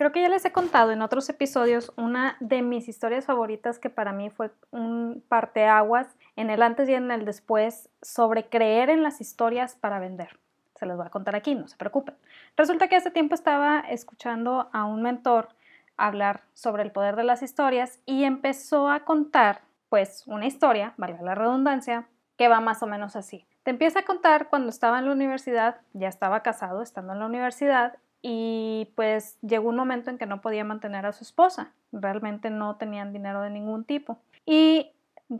Creo 0.00 0.12
que 0.12 0.22
ya 0.22 0.30
les 0.30 0.46
he 0.46 0.50
contado 0.50 0.92
en 0.92 1.02
otros 1.02 1.28
episodios 1.28 1.92
una 1.98 2.38
de 2.40 2.62
mis 2.62 2.88
historias 2.88 3.26
favoritas 3.26 3.78
que 3.78 3.90
para 3.90 4.14
mí 4.14 4.30
fue 4.30 4.50
un 4.70 5.22
parteaguas 5.28 6.16
en 6.36 6.48
el 6.48 6.62
antes 6.62 6.88
y 6.88 6.94
en 6.94 7.10
el 7.10 7.26
después 7.26 7.90
sobre 8.00 8.48
creer 8.48 8.88
en 8.88 9.02
las 9.02 9.20
historias 9.20 9.74
para 9.74 9.98
vender. 9.98 10.38
Se 10.74 10.86
los 10.86 10.96
voy 10.96 11.06
a 11.06 11.10
contar 11.10 11.36
aquí, 11.36 11.54
no 11.54 11.68
se 11.68 11.76
preocupen. 11.76 12.14
Resulta 12.56 12.88
que 12.88 12.96
hace 12.96 13.10
tiempo 13.10 13.34
estaba 13.34 13.80
escuchando 13.80 14.70
a 14.72 14.86
un 14.86 15.02
mentor 15.02 15.50
hablar 15.98 16.44
sobre 16.54 16.82
el 16.82 16.92
poder 16.92 17.14
de 17.14 17.24
las 17.24 17.42
historias 17.42 18.00
y 18.06 18.24
empezó 18.24 18.88
a 18.88 19.00
contar 19.00 19.60
pues 19.90 20.26
una 20.26 20.46
historia, 20.46 20.94
valga 20.96 21.20
la 21.20 21.34
redundancia, 21.34 22.06
que 22.38 22.48
va 22.48 22.60
más 22.60 22.82
o 22.82 22.86
menos 22.86 23.16
así. 23.16 23.44
Te 23.64 23.70
empieza 23.72 23.98
a 23.98 24.04
contar 24.06 24.48
cuando 24.48 24.70
estaba 24.70 24.98
en 24.98 25.04
la 25.04 25.12
universidad, 25.12 25.82
ya 25.92 26.08
estaba 26.08 26.42
casado 26.42 26.80
estando 26.80 27.12
en 27.12 27.18
la 27.18 27.26
universidad 27.26 27.98
y 28.22 28.88
pues 28.94 29.38
llegó 29.42 29.68
un 29.68 29.76
momento 29.76 30.10
en 30.10 30.18
que 30.18 30.26
no 30.26 30.40
podía 30.40 30.64
mantener 30.64 31.06
a 31.06 31.12
su 31.12 31.24
esposa, 31.24 31.72
realmente 31.92 32.50
no 32.50 32.76
tenían 32.76 33.12
dinero 33.12 33.42
de 33.42 33.50
ningún 33.50 33.84
tipo. 33.84 34.18
Y 34.44 34.90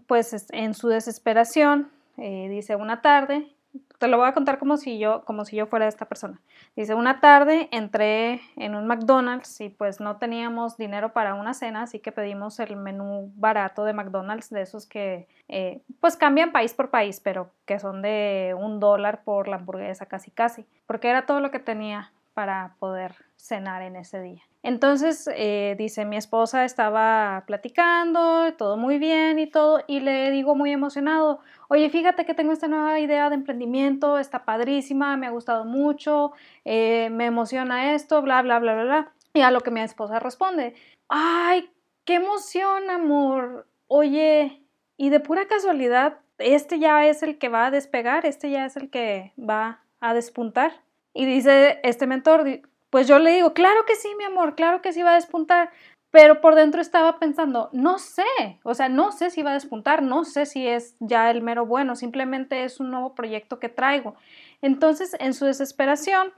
pues 0.07 0.47
en 0.51 0.75
su 0.75 0.89
desesperación, 0.89 1.91
eh, 2.17 2.49
dice 2.49 2.77
una 2.77 3.03
tarde, 3.03 3.55
te 3.99 4.09
lo 4.09 4.17
voy 4.17 4.27
a 4.27 4.33
contar 4.33 4.59
como 4.59 4.79
si 4.79 4.99
yo, 4.99 5.25
como 5.25 5.45
si 5.45 5.57
yo 5.57 5.67
fuera 5.67 5.87
esta 5.87 6.07
persona. 6.07 6.41
Dice, 6.75 6.95
una 6.95 7.21
tarde 7.21 7.69
entré 7.71 8.41
en 8.57 8.75
un 8.75 8.87
McDonald's 8.87 9.61
y 9.61 9.69
pues 9.69 10.01
no 10.01 10.17
teníamos 10.17 10.77
dinero 10.77 11.13
para 11.13 11.35
una 11.35 11.53
cena, 11.53 11.83
así 11.83 11.99
que 11.99 12.11
pedimos 12.11 12.59
el 12.61 12.77
menú 12.77 13.31
barato 13.37 13.85
de 13.85 13.93
McDonald's, 13.93 14.49
de 14.51 14.63
esos 14.63 14.87
que 14.87 15.29
eh, 15.49 15.83
pues 16.01 16.17
cambian 16.17 16.51
país 16.51 16.73
por 16.73 16.91
país, 16.91 17.21
pero 17.21 17.51
que 17.67 17.79
son 17.79 18.01
de 18.01 18.57
un 18.59 18.81
dólar 18.81 19.23
por 19.23 19.49
la 19.49 19.57
hamburguesa 19.57 20.07
casi 20.07 20.31
casi, 20.31 20.65
porque 20.87 21.09
era 21.09 21.27
todo 21.27 21.41
lo 21.41 21.51
que 21.51 21.59
tenía 21.59 22.11
para 22.35 22.77
poder 22.79 23.15
cenar 23.37 23.83
en 23.83 23.97
ese 23.97 24.21
día. 24.21 24.43
Entonces, 24.63 25.29
eh, 25.35 25.75
dice, 25.79 26.05
mi 26.05 26.17
esposa 26.17 26.65
estaba 26.65 27.45
platicando, 27.47 28.53
todo 28.59 28.77
muy 28.77 28.99
bien 28.99 29.39
y 29.39 29.47
todo, 29.47 29.83
y 29.87 30.01
le 30.01 30.31
digo 30.31 30.55
muy 30.55 30.71
emocionado, 30.71 31.41
oye, 31.69 31.89
fíjate 31.89 32.27
que 32.27 32.35
tengo 32.35 32.53
esta 32.53 32.69
nueva 32.69 33.01
idea 33.01 33.31
de 33.31 33.37
emprendimiento, 33.37 34.19
está 34.19 34.45
padrísima, 34.45 35.17
me 35.17 35.27
ha 35.27 35.31
gustado 35.31 35.65
mucho, 35.65 36.33
eh, 36.67 37.09
me 37.11 37.27
emociona 37.27 37.95
esto, 37.95 38.21
bla, 38.21 38.43
bla, 38.43 38.59
bla, 38.59 38.75
bla, 38.75 38.85
bla. 38.85 39.13
Y 39.33 39.41
a 39.41 39.51
lo 39.51 39.61
que 39.61 39.71
mi 39.71 39.81
esposa 39.81 40.19
responde, 40.19 40.75
ay, 41.09 41.71
qué 42.05 42.17
emoción, 42.17 42.91
amor. 42.91 43.67
Oye, 43.87 44.63
y 44.99 45.09
de 45.09 45.21
pura 45.21 45.47
casualidad, 45.47 46.19
este 46.37 46.79
ya 46.79 47.07
es 47.07 47.23
el 47.23 47.39
que 47.39 47.49
va 47.49 47.67
a 47.67 47.71
despegar, 47.71 48.27
este 48.27 48.51
ya 48.51 48.67
es 48.67 48.77
el 48.77 48.91
que 48.91 49.33
va 49.39 49.81
a 50.01 50.13
despuntar. 50.13 50.73
Y 51.13 51.25
dice 51.25 51.81
este 51.83 52.07
mentor, 52.07 52.63
pues 52.91 53.07
yo 53.09 53.19
le 53.19 53.33
digo, 53.33 53.53
claro 53.55 53.85
que 53.87 53.97
sí, 53.97 54.09
mi 54.19 54.25
amor, 54.25 54.55
claro 54.55 54.83
que 54.83 54.93
sí 54.93 55.03
va 55.03 55.13
a 55.13 55.15
despuntar, 55.15 55.71
pero 56.11 56.41
por 56.41 56.57
dentro 56.57 56.81
estaba 56.81 57.19
pensando, 57.19 57.71
no 57.73 57.99
sé, 57.99 58.25
o 58.65 58.75
sea, 58.75 58.89
no 58.89 59.13
sé 59.13 59.31
si 59.31 59.43
va 59.43 59.51
a 59.51 59.55
despuntar, 59.55 60.03
no 60.03 60.25
sé 60.25 60.45
si 60.45 60.67
es 60.67 60.97
ya 60.99 61.31
el 61.31 61.41
mero 61.41 61.67
bueno, 61.67 61.95
simplemente 61.95 62.65
es 62.65 62.81
un 62.81 62.91
nuevo 62.91 63.15
proyecto 63.15 63.61
que 63.61 63.69
traigo. 63.69 64.17
Entonces, 64.61 65.17
en 65.21 65.35
su 65.35 65.47
desesperación, 65.47 66.33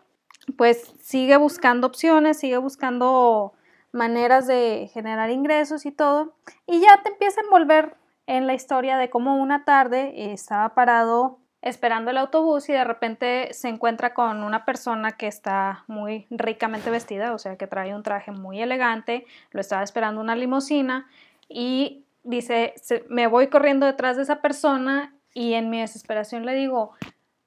pues 0.56 0.92
sigue 1.00 1.36
buscando 1.36 1.86
opciones, 1.86 2.38
sigue 2.38 2.58
buscando 2.58 3.54
maneras 3.92 4.46
de 4.46 4.90
generar 4.92 5.30
ingresos 5.30 5.86
y 5.86 5.92
todo, 5.92 6.34
y 6.66 6.80
ya 6.80 7.02
te 7.02 7.10
empieza 7.10 7.40
a 7.40 7.44
envolver 7.44 7.96
en 8.26 8.46
la 8.46 8.54
historia 8.54 8.98
de 8.98 9.10
cómo 9.10 9.36
una 9.36 9.64
tarde 9.64 10.32
estaba 10.32 10.74
parado 10.74 11.38
esperando 11.62 12.10
el 12.10 12.18
autobús 12.18 12.68
y 12.68 12.72
de 12.72 12.84
repente 12.84 13.54
se 13.54 13.68
encuentra 13.68 14.12
con 14.12 14.42
una 14.42 14.64
persona 14.64 15.12
que 15.12 15.28
está 15.28 15.84
muy 15.86 16.26
ricamente 16.28 16.90
vestida, 16.90 17.32
o 17.32 17.38
sea, 17.38 17.56
que 17.56 17.68
trae 17.68 17.94
un 17.94 18.02
traje 18.02 18.32
muy 18.32 18.60
elegante, 18.60 19.24
lo 19.52 19.60
estaba 19.60 19.84
esperando 19.84 20.20
una 20.20 20.34
limusina 20.34 21.08
y 21.48 22.04
dice, 22.24 22.74
me 23.08 23.28
voy 23.28 23.46
corriendo 23.46 23.86
detrás 23.86 24.16
de 24.16 24.24
esa 24.24 24.42
persona 24.42 25.14
y 25.34 25.54
en 25.54 25.70
mi 25.70 25.80
desesperación 25.80 26.44
le 26.44 26.54
digo, 26.54 26.92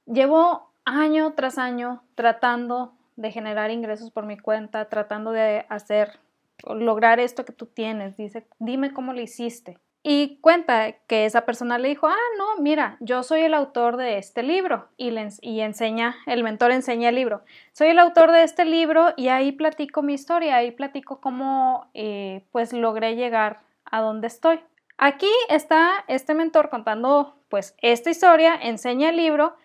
llevo 0.06 0.72
año 0.86 1.34
tras 1.34 1.58
año 1.58 2.02
tratando 2.16 2.94
de 3.18 3.32
generar 3.32 3.70
ingresos 3.70 4.12
por 4.12 4.26
mi 4.26 4.38
cuenta, 4.38 4.86
tratando 4.86 5.32
de 5.32 5.66
hacer, 5.68 6.20
lograr 6.68 7.20
esto 7.20 7.44
que 7.44 7.54
tú 7.54 7.66
tienes, 7.66 8.16
dice, 8.16 8.46
dime 8.60 8.94
cómo 8.94 9.14
lo 9.14 9.22
hiciste. 9.22 9.78
Y 10.08 10.38
cuenta 10.40 10.92
que 11.08 11.26
esa 11.26 11.48
persona 11.48 11.80
le 11.80 11.88
dijo, 11.88 12.06
ah, 12.06 12.16
no, 12.38 12.62
mira, 12.62 12.96
yo 13.00 13.24
soy 13.24 13.42
el 13.42 13.56
autor 13.56 13.98
de 13.98 14.20
este 14.20 14.44
libro. 14.44 14.88
Y, 14.98 15.10
le, 15.10 15.28
enseña, 15.42 16.16
el 16.28 16.44
mentor 16.44 16.72
enseña 16.72 17.10
el 17.10 17.16
libro. 17.16 17.42
Soy 17.72 17.88
el 17.88 17.98
autor 17.98 18.32
de 18.32 18.44
este 18.44 18.66
libro 18.66 19.16
y 19.18 19.30
ahí 19.30 19.52
platico 19.52 20.04
mi 20.04 20.14
historia, 20.14 20.58
ahí 20.58 20.70
platico 20.70 21.20
cómo 21.20 21.90
eh, 21.96 22.44
pues 22.52 22.72
logré 22.72 23.16
llegar 23.16 23.62
a 23.84 24.02
donde 24.02 24.28
estoy. 24.28 24.60
Aquí 25.00 25.32
está 25.50 26.06
este 26.08 26.36
mentor 26.36 26.70
contando 26.70 27.36
pues 27.50 27.76
esta 27.82 28.12
historia, 28.12 28.54
enseña 28.62 29.10
el 29.10 29.18
libro 29.18 29.56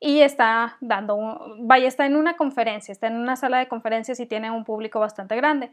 y 0.00 0.20
está 0.20 0.76
dando, 0.82 1.56
vaya, 1.60 1.88
está 1.88 2.04
en 2.04 2.16
una 2.16 2.36
conferencia, 2.36 2.92
está 2.92 3.06
en 3.06 3.16
una 3.16 3.36
sala 3.36 3.58
de 3.58 3.68
conferencias 3.68 4.20
y 4.20 4.26
tiene 4.26 4.50
un 4.50 4.66
público 4.66 5.00
bastante 5.00 5.34
grande. 5.34 5.72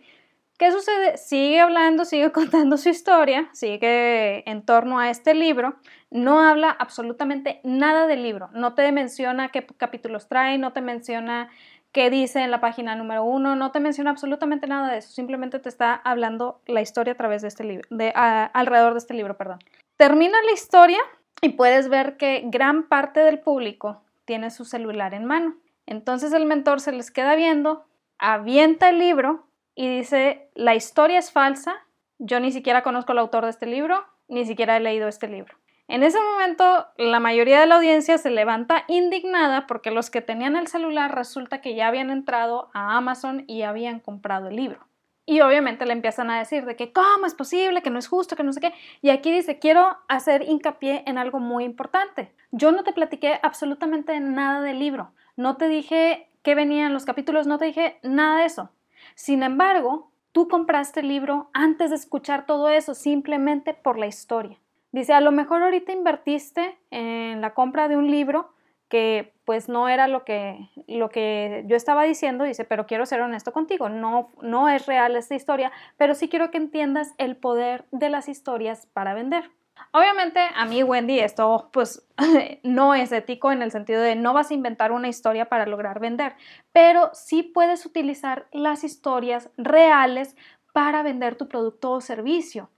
¿Qué 0.57 0.71
sucede? 0.71 1.17
Sigue 1.17 1.59
hablando, 1.59 2.05
sigue 2.05 2.31
contando 2.33 2.77
su 2.77 2.89
historia, 2.89 3.49
sigue 3.51 4.49
en 4.49 4.63
torno 4.63 4.99
a 4.99 5.09
este 5.09 5.33
libro, 5.33 5.75
no 6.11 6.39
habla 6.39 6.69
absolutamente 6.69 7.59
nada 7.63 8.07
del 8.07 8.23
libro, 8.23 8.49
no 8.53 8.73
te 8.73 8.89
menciona 8.91 9.49
qué 9.49 9.65
capítulos 9.65 10.27
trae, 10.29 10.57
no 10.57 10.71
te 10.71 10.81
menciona 10.81 11.49
qué 11.91 12.09
dice 12.09 12.41
en 12.41 12.51
la 12.51 12.61
página 12.61 12.95
número 12.95 13.23
uno, 13.23 13.55
no 13.55 13.71
te 13.71 13.79
menciona 13.79 14.11
absolutamente 14.11 14.67
nada 14.67 14.91
de 14.91 14.99
eso, 14.99 15.11
simplemente 15.11 15.59
te 15.59 15.69
está 15.69 15.93
hablando 15.93 16.61
la 16.67 16.81
historia 16.81 17.13
a 17.13 17.17
través 17.17 17.41
de 17.41 17.49
este 17.49 17.63
libro, 17.63 17.87
de, 17.89 18.11
alrededor 18.15 18.93
de 18.93 18.99
este 18.99 19.13
libro, 19.13 19.37
perdón. 19.37 19.59
Termina 19.97 20.37
la 20.45 20.51
historia 20.51 20.99
y 21.41 21.49
puedes 21.49 21.89
ver 21.89 22.17
que 22.17 22.43
gran 22.45 22.87
parte 22.87 23.21
del 23.21 23.39
público 23.39 24.01
tiene 24.25 24.51
su 24.51 24.65
celular 24.65 25.13
en 25.13 25.25
mano. 25.25 25.55
Entonces 25.85 26.33
el 26.33 26.45
mentor 26.45 26.81
se 26.81 26.91
les 26.91 27.11
queda 27.11 27.35
viendo, 27.35 27.85
avienta 28.17 28.89
el 28.89 28.99
libro 28.99 29.44
y 29.75 29.89
dice, 29.89 30.49
la 30.55 30.73
historia 30.73 31.19
es 31.19 31.31
falsa, 31.31 31.75
yo 32.17 32.39
ni 32.39 32.51
siquiera 32.51 32.81
conozco 32.81 33.11
al 33.11 33.19
autor 33.19 33.43
de 33.43 33.51
este 33.51 33.65
libro, 33.65 34.05
ni 34.27 34.45
siquiera 34.45 34.77
he 34.77 34.79
leído 34.79 35.07
este 35.07 35.27
libro. 35.27 35.55
En 35.87 36.01
ese 36.01 36.17
momento, 36.19 36.87
la 36.97 37.19
mayoría 37.19 37.59
de 37.59 37.67
la 37.67 37.75
audiencia 37.75 38.17
se 38.17 38.31
levanta 38.31 38.85
indignada 38.87 39.67
porque 39.67 39.91
los 39.91 40.09
que 40.09 40.21
tenían 40.21 40.55
el 40.55 40.67
celular 40.67 41.13
resulta 41.13 41.61
que 41.61 41.75
ya 41.75 41.87
habían 41.87 42.09
entrado 42.09 42.69
a 42.73 42.97
Amazon 42.97 43.43
y 43.47 43.61
habían 43.61 43.99
comprado 43.99 44.47
el 44.47 44.55
libro. 44.55 44.79
Y 45.27 45.41
obviamente 45.41 45.85
le 45.85 45.93
empiezan 45.93 46.29
a 46.29 46.39
decir 46.39 46.65
de 46.65 46.75
que 46.75 46.91
cómo 46.91 47.25
es 47.25 47.33
posible, 47.33 47.81
que 47.81 47.89
no 47.89 47.99
es 47.99 48.07
justo, 48.07 48.35
que 48.35 48.43
no 48.43 48.53
sé 48.53 48.61
qué. 48.61 48.73
Y 49.01 49.09
aquí 49.09 49.31
dice, 49.31 49.59
quiero 49.59 49.97
hacer 50.07 50.43
hincapié 50.43 51.03
en 51.05 51.17
algo 51.17 51.39
muy 51.39 51.63
importante. 51.65 52.31
Yo 52.51 52.71
no 52.71 52.83
te 52.83 52.93
platiqué 52.93 53.39
absolutamente 53.41 54.19
nada 54.19 54.61
del 54.61 54.79
libro. 54.79 55.11
No 55.35 55.57
te 55.57 55.67
dije 55.67 56.29
qué 56.43 56.55
venían 56.55 56.93
los 56.93 57.05
capítulos, 57.05 57.47
no 57.47 57.57
te 57.57 57.65
dije 57.65 57.99
nada 58.03 58.39
de 58.39 58.45
eso. 58.45 58.69
Sin 59.15 59.43
embargo, 59.43 60.11
tú 60.31 60.47
compraste 60.47 60.99
el 60.99 61.07
libro 61.07 61.49
antes 61.53 61.89
de 61.89 61.95
escuchar 61.95 62.45
todo 62.45 62.69
eso, 62.69 62.93
simplemente 62.93 63.73
por 63.73 63.97
la 63.97 64.07
historia. 64.07 64.59
Dice, 64.91 65.13
a 65.13 65.21
lo 65.21 65.31
mejor 65.31 65.63
ahorita 65.63 65.91
invertiste 65.91 66.77
en 66.91 67.41
la 67.41 67.53
compra 67.53 67.87
de 67.87 67.97
un 67.97 68.11
libro 68.11 68.53
que 68.87 69.33
pues 69.45 69.67
no 69.67 69.89
era 69.89 70.07
lo 70.07 70.23
que, 70.23 70.69
lo 70.87 71.09
que 71.09 71.63
yo 71.67 71.75
estaba 71.75 72.03
diciendo, 72.03 72.43
dice, 72.43 72.65
pero 72.65 72.85
quiero 72.85 73.05
ser 73.05 73.21
honesto 73.21 73.51
contigo, 73.51 73.89
no, 73.89 74.29
no 74.41 74.69
es 74.69 74.85
real 74.85 75.15
esta 75.15 75.35
historia, 75.35 75.71
pero 75.97 76.13
sí 76.13 76.29
quiero 76.29 76.51
que 76.51 76.57
entiendas 76.57 77.13
el 77.17 77.35
poder 77.35 77.85
de 77.91 78.09
las 78.09 78.29
historias 78.29 78.87
para 78.93 79.13
vender. 79.13 79.51
Obviamente 79.91 80.39
a 80.55 80.65
mí, 80.65 80.83
Wendy, 80.83 81.19
esto 81.19 81.69
pues 81.71 82.05
no 82.63 82.93
es 82.95 83.11
ético 83.11 83.51
en 83.51 83.61
el 83.61 83.71
sentido 83.71 84.01
de 84.01 84.15
no 84.15 84.33
vas 84.33 84.51
a 84.51 84.53
inventar 84.53 84.91
una 84.91 85.07
historia 85.07 85.45
para 85.49 85.65
lograr 85.65 85.99
vender, 85.99 86.35
pero 86.71 87.11
sí 87.13 87.43
puedes 87.43 87.85
utilizar 87.85 88.47
las 88.51 88.83
historias 88.83 89.49
reales 89.57 90.35
para 90.73 91.03
vender 91.03 91.35
tu 91.35 91.47
producto 91.47 91.91
o 91.91 92.01
servicio. 92.01 92.69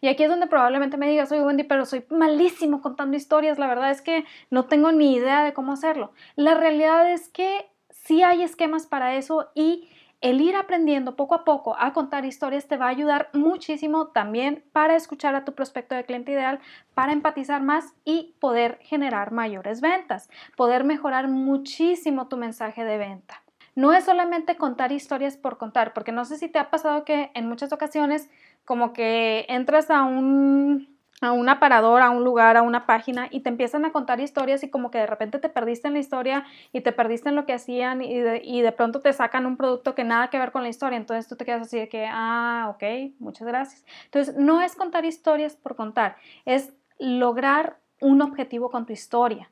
Y 0.00 0.08
aquí 0.08 0.24
es 0.24 0.30
donde 0.30 0.46
probablemente 0.46 0.96
me 0.96 1.08
digas, 1.08 1.30
oye 1.32 1.42
Wendy, 1.42 1.64
pero 1.64 1.84
soy 1.84 2.04
malísimo 2.08 2.80
contando 2.80 3.16
historias, 3.16 3.58
la 3.58 3.66
verdad 3.66 3.90
es 3.90 4.02
que 4.02 4.24
no 4.50 4.66
tengo 4.66 4.92
ni 4.92 5.14
idea 5.14 5.44
de 5.44 5.52
cómo 5.52 5.72
hacerlo. 5.72 6.12
La 6.36 6.54
realidad 6.54 7.10
es 7.12 7.28
que 7.28 7.70
sí 7.90 8.22
hay 8.22 8.42
esquemas 8.42 8.86
para 8.86 9.14
eso 9.16 9.50
y 9.54 9.88
el 10.24 10.40
ir 10.40 10.56
aprendiendo 10.56 11.16
poco 11.16 11.34
a 11.34 11.44
poco 11.44 11.76
a 11.78 11.92
contar 11.92 12.24
historias 12.24 12.66
te 12.66 12.78
va 12.78 12.86
a 12.86 12.88
ayudar 12.88 13.28
muchísimo 13.34 14.06
también 14.06 14.64
para 14.72 14.96
escuchar 14.96 15.34
a 15.34 15.44
tu 15.44 15.52
prospecto 15.52 15.94
de 15.94 16.06
cliente 16.06 16.32
ideal, 16.32 16.60
para 16.94 17.12
empatizar 17.12 17.62
más 17.62 17.92
y 18.06 18.34
poder 18.40 18.78
generar 18.80 19.32
mayores 19.32 19.82
ventas, 19.82 20.30
poder 20.56 20.82
mejorar 20.82 21.28
muchísimo 21.28 22.26
tu 22.26 22.38
mensaje 22.38 22.84
de 22.84 22.96
venta. 22.96 23.42
No 23.74 23.92
es 23.92 24.04
solamente 24.04 24.56
contar 24.56 24.92
historias 24.92 25.36
por 25.36 25.58
contar, 25.58 25.92
porque 25.92 26.10
no 26.10 26.24
sé 26.24 26.38
si 26.38 26.48
te 26.48 26.58
ha 26.58 26.70
pasado 26.70 27.04
que 27.04 27.30
en 27.34 27.46
muchas 27.46 27.74
ocasiones 27.74 28.30
como 28.64 28.94
que 28.94 29.44
entras 29.50 29.90
a 29.90 30.04
un 30.04 30.93
a 31.24 31.32
un 31.32 31.48
aparador, 31.48 32.02
a 32.02 32.10
un 32.10 32.24
lugar, 32.24 32.56
a 32.56 32.62
una 32.62 32.86
página 32.86 33.28
y 33.30 33.40
te 33.40 33.48
empiezan 33.48 33.84
a 33.84 33.92
contar 33.92 34.20
historias 34.20 34.62
y 34.62 34.70
como 34.70 34.90
que 34.90 34.98
de 34.98 35.06
repente 35.06 35.38
te 35.38 35.48
perdiste 35.48 35.88
en 35.88 35.94
la 35.94 36.00
historia 36.00 36.44
y 36.72 36.80
te 36.80 36.92
perdiste 36.92 37.28
en 37.28 37.36
lo 37.36 37.46
que 37.46 37.52
hacían 37.52 38.02
y 38.02 38.18
de, 38.18 38.40
y 38.44 38.62
de 38.62 38.72
pronto 38.72 39.00
te 39.00 39.12
sacan 39.12 39.46
un 39.46 39.56
producto 39.56 39.94
que 39.94 40.04
nada 40.04 40.28
que 40.30 40.38
ver 40.38 40.52
con 40.52 40.62
la 40.62 40.68
historia, 40.68 40.96
entonces 40.96 41.28
tú 41.28 41.36
te 41.36 41.44
quedas 41.44 41.62
así 41.62 41.78
de 41.78 41.88
que, 41.88 42.06
ah, 42.10 42.72
ok, 42.74 43.14
muchas 43.18 43.46
gracias. 43.46 43.84
Entonces, 44.06 44.36
no 44.36 44.60
es 44.60 44.76
contar 44.76 45.04
historias 45.04 45.56
por 45.56 45.76
contar, 45.76 46.16
es 46.44 46.72
lograr 46.98 47.78
un 48.00 48.22
objetivo 48.22 48.70
con 48.70 48.86
tu 48.86 48.92
historia. 48.92 49.50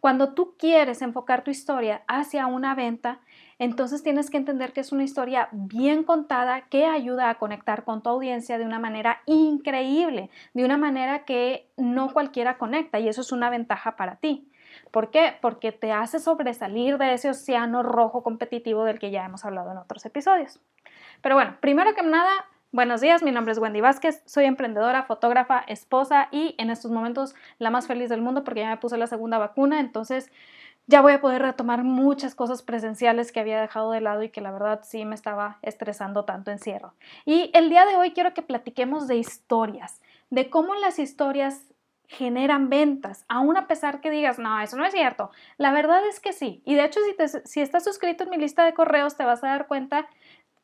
Cuando 0.00 0.34
tú 0.34 0.56
quieres 0.58 1.02
enfocar 1.02 1.44
tu 1.44 1.50
historia 1.50 2.02
hacia 2.06 2.46
una 2.46 2.74
venta, 2.74 3.20
entonces 3.60 4.02
tienes 4.02 4.30
que 4.30 4.38
entender 4.38 4.72
que 4.72 4.80
es 4.80 4.90
una 4.90 5.04
historia 5.04 5.50
bien 5.52 6.02
contada 6.02 6.62
que 6.62 6.86
ayuda 6.86 7.28
a 7.28 7.34
conectar 7.34 7.84
con 7.84 8.02
tu 8.02 8.08
audiencia 8.08 8.56
de 8.56 8.64
una 8.64 8.78
manera 8.78 9.20
increíble, 9.26 10.30
de 10.54 10.64
una 10.64 10.78
manera 10.78 11.26
que 11.26 11.68
no 11.76 12.14
cualquiera 12.14 12.56
conecta 12.56 12.98
y 12.98 13.08
eso 13.08 13.20
es 13.20 13.32
una 13.32 13.50
ventaja 13.50 13.96
para 13.96 14.16
ti. 14.16 14.50
¿Por 14.90 15.10
qué? 15.10 15.34
Porque 15.42 15.72
te 15.72 15.92
hace 15.92 16.20
sobresalir 16.20 16.96
de 16.96 17.12
ese 17.12 17.28
océano 17.28 17.82
rojo 17.82 18.22
competitivo 18.22 18.84
del 18.84 18.98
que 18.98 19.10
ya 19.10 19.26
hemos 19.26 19.44
hablado 19.44 19.70
en 19.72 19.76
otros 19.76 20.06
episodios. 20.06 20.58
Pero 21.20 21.34
bueno, 21.34 21.58
primero 21.60 21.94
que 21.94 22.02
nada, 22.02 22.32
Buenos 22.72 23.00
días, 23.00 23.24
mi 23.24 23.32
nombre 23.32 23.50
es 23.50 23.58
Wendy 23.58 23.80
Vázquez, 23.80 24.22
soy 24.26 24.44
emprendedora, 24.44 25.02
fotógrafa, 25.02 25.58
esposa 25.66 26.28
y 26.30 26.54
en 26.56 26.70
estos 26.70 26.92
momentos 26.92 27.34
la 27.58 27.68
más 27.68 27.88
feliz 27.88 28.08
del 28.08 28.22
mundo 28.22 28.44
porque 28.44 28.60
ya 28.60 28.68
me 28.68 28.76
puse 28.76 28.96
la 28.96 29.08
segunda 29.08 29.38
vacuna, 29.38 29.80
entonces 29.80 30.30
ya 30.86 31.00
voy 31.00 31.12
a 31.12 31.20
poder 31.20 31.42
retomar 31.42 31.84
muchas 31.84 32.34
cosas 32.34 32.62
presenciales 32.62 33.32
que 33.32 33.40
había 33.40 33.60
dejado 33.60 33.92
de 33.92 34.00
lado 34.00 34.22
y 34.22 34.30
que 34.30 34.40
la 34.40 34.50
verdad 34.50 34.80
sí 34.82 35.04
me 35.04 35.14
estaba 35.14 35.58
estresando 35.62 36.24
tanto 36.24 36.50
encierro. 36.50 36.94
Y 37.24 37.50
el 37.54 37.70
día 37.70 37.86
de 37.86 37.96
hoy 37.96 38.12
quiero 38.12 38.34
que 38.34 38.42
platiquemos 38.42 39.06
de 39.06 39.16
historias, 39.16 40.00
de 40.30 40.50
cómo 40.50 40.74
las 40.74 40.98
historias 40.98 41.62
generan 42.08 42.70
ventas, 42.70 43.24
aún 43.28 43.56
a 43.56 43.68
pesar 43.68 44.00
que 44.00 44.10
digas, 44.10 44.40
no, 44.40 44.60
eso 44.60 44.76
no 44.76 44.84
es 44.84 44.92
cierto. 44.92 45.30
La 45.58 45.70
verdad 45.70 46.04
es 46.08 46.18
que 46.18 46.32
sí. 46.32 46.60
Y 46.64 46.74
de 46.74 46.84
hecho, 46.84 46.98
si, 47.04 47.38
si 47.44 47.60
estás 47.60 47.84
suscrito 47.84 48.24
en 48.24 48.30
mi 48.30 48.36
lista 48.36 48.64
de 48.64 48.74
correos, 48.74 49.16
te 49.16 49.24
vas 49.24 49.44
a 49.44 49.48
dar 49.48 49.68
cuenta 49.68 50.08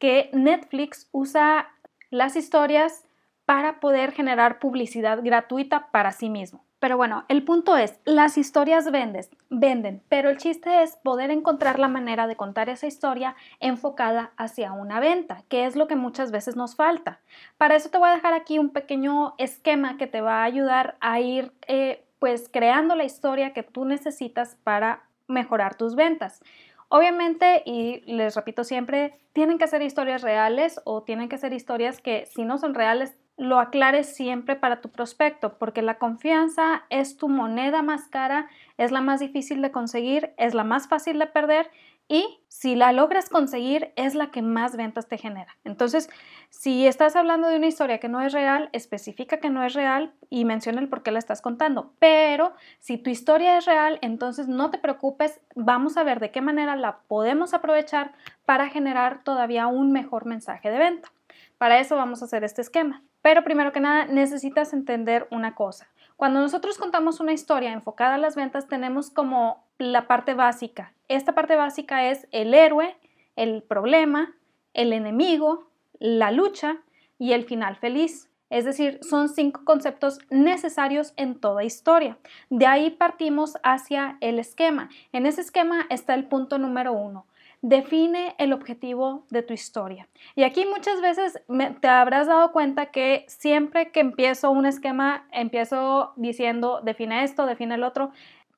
que 0.00 0.28
Netflix 0.32 1.08
usa 1.12 1.68
las 2.10 2.34
historias 2.34 3.04
para 3.44 3.78
poder 3.78 4.10
generar 4.10 4.58
publicidad 4.58 5.20
gratuita 5.22 5.88
para 5.92 6.10
sí 6.10 6.28
mismo. 6.28 6.65
Pero 6.78 6.98
bueno, 6.98 7.24
el 7.28 7.42
punto 7.42 7.76
es, 7.76 7.98
las 8.04 8.36
historias 8.36 8.90
vendes, 8.90 9.30
venden, 9.48 10.02
pero 10.10 10.28
el 10.28 10.36
chiste 10.36 10.82
es 10.82 10.96
poder 10.96 11.30
encontrar 11.30 11.78
la 11.78 11.88
manera 11.88 12.26
de 12.26 12.36
contar 12.36 12.68
esa 12.68 12.86
historia 12.86 13.34
enfocada 13.60 14.32
hacia 14.36 14.72
una 14.72 15.00
venta, 15.00 15.42
que 15.48 15.64
es 15.64 15.74
lo 15.74 15.86
que 15.88 15.96
muchas 15.96 16.30
veces 16.30 16.54
nos 16.54 16.76
falta. 16.76 17.20
Para 17.56 17.76
eso 17.76 17.88
te 17.88 17.96
voy 17.96 18.10
a 18.10 18.14
dejar 18.14 18.34
aquí 18.34 18.58
un 18.58 18.70
pequeño 18.70 19.34
esquema 19.38 19.96
que 19.96 20.06
te 20.06 20.20
va 20.20 20.42
a 20.42 20.44
ayudar 20.44 20.96
a 21.00 21.18
ir 21.20 21.52
eh, 21.66 22.04
pues 22.18 22.50
creando 22.52 22.94
la 22.94 23.04
historia 23.04 23.54
que 23.54 23.62
tú 23.62 23.86
necesitas 23.86 24.56
para 24.62 25.04
mejorar 25.28 25.76
tus 25.76 25.94
ventas. 25.94 26.42
Obviamente, 26.88 27.62
y 27.64 28.02
les 28.06 28.36
repito 28.36 28.64
siempre, 28.64 29.14
tienen 29.32 29.58
que 29.58 29.66
ser 29.66 29.82
historias 29.82 30.22
reales 30.22 30.80
o 30.84 31.02
tienen 31.02 31.28
que 31.28 31.38
ser 31.38 31.52
historias 31.52 32.00
que 32.00 32.26
si 32.26 32.44
no 32.44 32.58
son 32.58 32.74
reales, 32.74 33.16
lo 33.36 33.58
aclares 33.58 34.14
siempre 34.14 34.56
para 34.56 34.80
tu 34.80 34.90
prospecto, 34.90 35.58
porque 35.58 35.82
la 35.82 35.98
confianza 35.98 36.84
es 36.90 37.16
tu 37.16 37.28
moneda 37.28 37.82
más 37.82 38.08
cara, 38.08 38.48
es 38.78 38.92
la 38.92 39.00
más 39.00 39.20
difícil 39.20 39.60
de 39.62 39.70
conseguir, 39.70 40.32
es 40.38 40.54
la 40.54 40.64
más 40.64 40.88
fácil 40.88 41.18
de 41.18 41.26
perder 41.26 41.70
y 42.08 42.38
si 42.48 42.76
la 42.76 42.92
logras 42.92 43.28
conseguir 43.28 43.92
es 43.96 44.14
la 44.14 44.30
que 44.30 44.40
más 44.40 44.76
ventas 44.76 45.08
te 45.08 45.18
genera. 45.18 45.56
Entonces, 45.64 46.08
si 46.50 46.86
estás 46.86 47.16
hablando 47.16 47.48
de 47.48 47.56
una 47.56 47.66
historia 47.66 47.98
que 47.98 48.08
no 48.08 48.20
es 48.20 48.32
real, 48.32 48.70
especifica 48.72 49.38
que 49.38 49.50
no 49.50 49.64
es 49.64 49.74
real 49.74 50.14
y 50.30 50.44
menciona 50.44 50.80
el 50.80 50.88
por 50.88 51.02
qué 51.02 51.10
la 51.10 51.18
estás 51.18 51.42
contando. 51.42 51.92
Pero 51.98 52.54
si 52.78 52.96
tu 52.96 53.10
historia 53.10 53.58
es 53.58 53.66
real, 53.66 53.98
entonces 54.02 54.46
no 54.46 54.70
te 54.70 54.78
preocupes, 54.78 55.40
vamos 55.56 55.96
a 55.96 56.04
ver 56.04 56.20
de 56.20 56.30
qué 56.30 56.40
manera 56.40 56.76
la 56.76 56.98
podemos 57.08 57.54
aprovechar 57.54 58.12
para 58.44 58.68
generar 58.68 59.24
todavía 59.24 59.66
un 59.66 59.90
mejor 59.90 60.26
mensaje 60.26 60.70
de 60.70 60.78
venta. 60.78 61.12
Para 61.58 61.80
eso 61.80 61.96
vamos 61.96 62.22
a 62.22 62.26
hacer 62.26 62.44
este 62.44 62.62
esquema. 62.62 63.02
Pero 63.26 63.42
primero 63.42 63.72
que 63.72 63.80
nada, 63.80 64.04
necesitas 64.04 64.72
entender 64.72 65.26
una 65.32 65.56
cosa. 65.56 65.88
Cuando 66.16 66.38
nosotros 66.38 66.78
contamos 66.78 67.18
una 67.18 67.32
historia 67.32 67.72
enfocada 67.72 68.14
a 68.14 68.18
las 68.18 68.36
ventas, 68.36 68.68
tenemos 68.68 69.10
como 69.10 69.64
la 69.78 70.06
parte 70.06 70.34
básica. 70.34 70.92
Esta 71.08 71.34
parte 71.34 71.56
básica 71.56 72.08
es 72.08 72.28
el 72.30 72.54
héroe, 72.54 72.96
el 73.34 73.64
problema, 73.64 74.32
el 74.74 74.92
enemigo, 74.92 75.68
la 75.98 76.30
lucha 76.30 76.76
y 77.18 77.32
el 77.32 77.42
final 77.42 77.74
feliz. 77.74 78.30
Es 78.48 78.64
decir, 78.64 79.00
son 79.02 79.28
cinco 79.28 79.62
conceptos 79.64 80.20
necesarios 80.30 81.12
en 81.16 81.34
toda 81.34 81.64
historia. 81.64 82.18
De 82.48 82.68
ahí 82.68 82.90
partimos 82.90 83.58
hacia 83.64 84.18
el 84.20 84.38
esquema. 84.38 84.88
En 85.10 85.26
ese 85.26 85.40
esquema 85.40 85.86
está 85.90 86.14
el 86.14 86.26
punto 86.28 86.58
número 86.58 86.92
uno. 86.92 87.26
Define 87.62 88.34
el 88.38 88.52
objetivo 88.52 89.26
de 89.30 89.42
tu 89.42 89.54
historia. 89.54 90.08
Y 90.34 90.44
aquí 90.44 90.64
muchas 90.66 91.00
veces 91.00 91.40
te 91.80 91.88
habrás 91.88 92.26
dado 92.26 92.52
cuenta 92.52 92.86
que 92.86 93.24
siempre 93.28 93.90
que 93.90 94.00
empiezo 94.00 94.50
un 94.50 94.66
esquema, 94.66 95.26
empiezo 95.32 96.12
diciendo, 96.16 96.80
define 96.82 97.24
esto, 97.24 97.46
define 97.46 97.76
el 97.76 97.82
otro, 97.82 98.10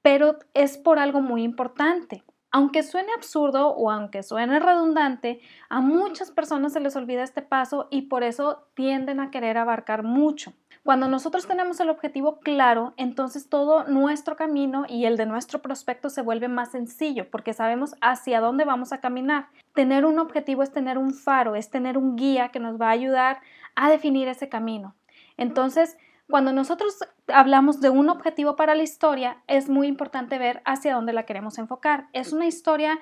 pero 0.03 0.39
es 0.55 0.79
por 0.79 0.99
algo 0.99 1.21
muy 1.21 1.43
importante. 1.43 2.25
Aunque 2.51 2.83
suene 2.83 3.13
absurdo 3.15 3.69
o 3.71 3.91
aunque 3.91 4.23
suene 4.23 4.59
redundante, 4.59 5.41
a 5.69 5.81
muchas 5.81 6.31
personas 6.31 6.73
se 6.73 6.81
les 6.81 6.97
olvida 6.97 7.23
este 7.23 7.43
paso 7.43 7.89
y 7.91 8.03
por 8.03 8.23
eso 8.23 8.69
tienden 8.75 9.21
a 9.21 9.31
querer 9.31 9.59
abarcar 9.59 10.03
mucho. 10.03 10.55
Cuando 10.89 11.07
nosotros 11.07 11.47
tenemos 11.47 11.81
el 11.81 11.91
objetivo 11.91 12.41
claro, 12.41 12.95
entonces 12.97 13.51
todo 13.51 13.85
nuestro 13.85 14.37
camino 14.37 14.87
y 14.89 15.05
el 15.05 15.19
de 15.19 15.27
nuestro 15.27 15.61
prospecto 15.61 16.09
se 16.09 16.23
vuelve 16.23 16.49
más 16.49 16.71
sencillo 16.71 17.31
porque 17.31 17.53
sabemos 17.53 17.95
hacia 18.01 18.41
dónde 18.41 18.65
vamos 18.65 18.95
a 18.95 19.01
caminar. 19.03 19.49
Tener 19.75 20.07
un 20.07 20.19
objetivo 20.19 20.63
es 20.63 20.73
tener 20.73 20.97
un 20.97 21.13
faro, 21.13 21.57
es 21.57 21.69
tener 21.69 21.99
un 21.99 22.17
guía 22.17 22.49
que 22.49 22.59
nos 22.59 22.81
va 22.81 22.87
a 22.87 22.93
ayudar 22.93 23.43
a 23.75 23.91
definir 23.91 24.29
ese 24.29 24.49
camino. 24.49 24.95
Entonces, 25.37 25.99
cuando 26.27 26.55
nosotros 26.55 26.97
hablamos 27.27 27.83
de 27.83 27.91
un 27.91 28.09
objetivo 28.09 28.57
para 28.57 28.75
la 28.75 28.83
historia, 28.83 29.43
es 29.47 29.69
muy 29.69 29.89
importante 29.89 30.39
ver 30.39 30.63
hacia 30.65 30.95
dónde 30.95 31.13
la 31.13 31.25
queremos 31.25 31.59
enfocar. 31.59 32.09
Es 32.15 32.33
una 32.33 32.47
historia 32.47 32.99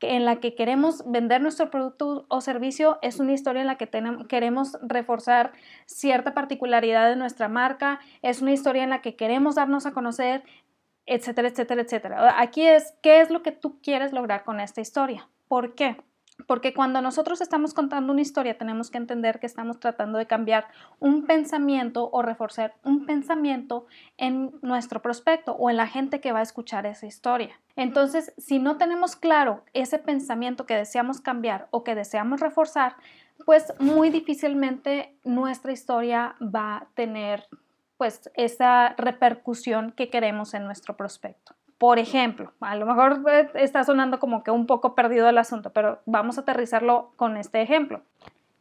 en 0.00 0.24
la 0.24 0.36
que 0.36 0.54
queremos 0.54 1.02
vender 1.06 1.40
nuestro 1.40 1.70
producto 1.70 2.26
o 2.28 2.40
servicio, 2.40 2.98
es 3.02 3.18
una 3.18 3.32
historia 3.32 3.62
en 3.62 3.66
la 3.66 3.76
que 3.76 3.88
queremos 4.28 4.76
reforzar 4.82 5.52
cierta 5.86 6.34
particularidad 6.34 7.08
de 7.08 7.16
nuestra 7.16 7.48
marca, 7.48 8.00
es 8.22 8.42
una 8.42 8.52
historia 8.52 8.84
en 8.84 8.90
la 8.90 9.00
que 9.00 9.16
queremos 9.16 9.54
darnos 9.54 9.86
a 9.86 9.92
conocer, 9.92 10.42
etcétera, 11.06 11.48
etcétera, 11.48 11.82
etcétera. 11.82 12.40
Aquí 12.40 12.66
es, 12.66 12.94
¿qué 13.02 13.20
es 13.20 13.30
lo 13.30 13.42
que 13.42 13.52
tú 13.52 13.80
quieres 13.80 14.12
lograr 14.12 14.44
con 14.44 14.60
esta 14.60 14.80
historia? 14.80 15.28
¿Por 15.48 15.74
qué? 15.74 15.96
Porque 16.46 16.74
cuando 16.74 17.00
nosotros 17.00 17.40
estamos 17.40 17.72
contando 17.72 18.12
una 18.12 18.20
historia 18.20 18.58
tenemos 18.58 18.90
que 18.90 18.98
entender 18.98 19.40
que 19.40 19.46
estamos 19.46 19.80
tratando 19.80 20.18
de 20.18 20.26
cambiar 20.26 20.66
un 20.98 21.24
pensamiento 21.24 22.10
o 22.12 22.20
reforzar 22.20 22.74
un 22.84 23.06
pensamiento 23.06 23.86
en 24.18 24.52
nuestro 24.60 25.00
prospecto 25.00 25.52
o 25.52 25.70
en 25.70 25.78
la 25.78 25.86
gente 25.86 26.20
que 26.20 26.32
va 26.32 26.40
a 26.40 26.42
escuchar 26.42 26.84
esa 26.84 27.06
historia. 27.06 27.58
Entonces, 27.76 28.32
si 28.38 28.58
no 28.58 28.78
tenemos 28.78 29.16
claro 29.16 29.62
ese 29.74 29.98
pensamiento 29.98 30.64
que 30.64 30.74
deseamos 30.74 31.20
cambiar 31.20 31.68
o 31.70 31.84
que 31.84 31.94
deseamos 31.94 32.40
reforzar, 32.40 32.96
pues 33.44 33.74
muy 33.78 34.10
difícilmente 34.10 35.14
nuestra 35.24 35.72
historia 35.72 36.34
va 36.40 36.76
a 36.76 36.86
tener 36.94 37.46
pues 37.98 38.30
esa 38.34 38.94
repercusión 38.96 39.92
que 39.92 40.10
queremos 40.10 40.54
en 40.54 40.64
nuestro 40.64 40.96
prospecto. 40.96 41.54
Por 41.78 41.98
ejemplo, 41.98 42.52
a 42.60 42.74
lo 42.76 42.86
mejor 42.86 43.22
eh, 43.30 43.50
está 43.54 43.84
sonando 43.84 44.18
como 44.18 44.42
que 44.42 44.50
un 44.50 44.66
poco 44.66 44.94
perdido 44.94 45.28
el 45.28 45.36
asunto, 45.36 45.70
pero 45.70 46.00
vamos 46.06 46.38
a 46.38 46.42
aterrizarlo 46.42 47.12
con 47.16 47.36
este 47.36 47.60
ejemplo. 47.60 48.02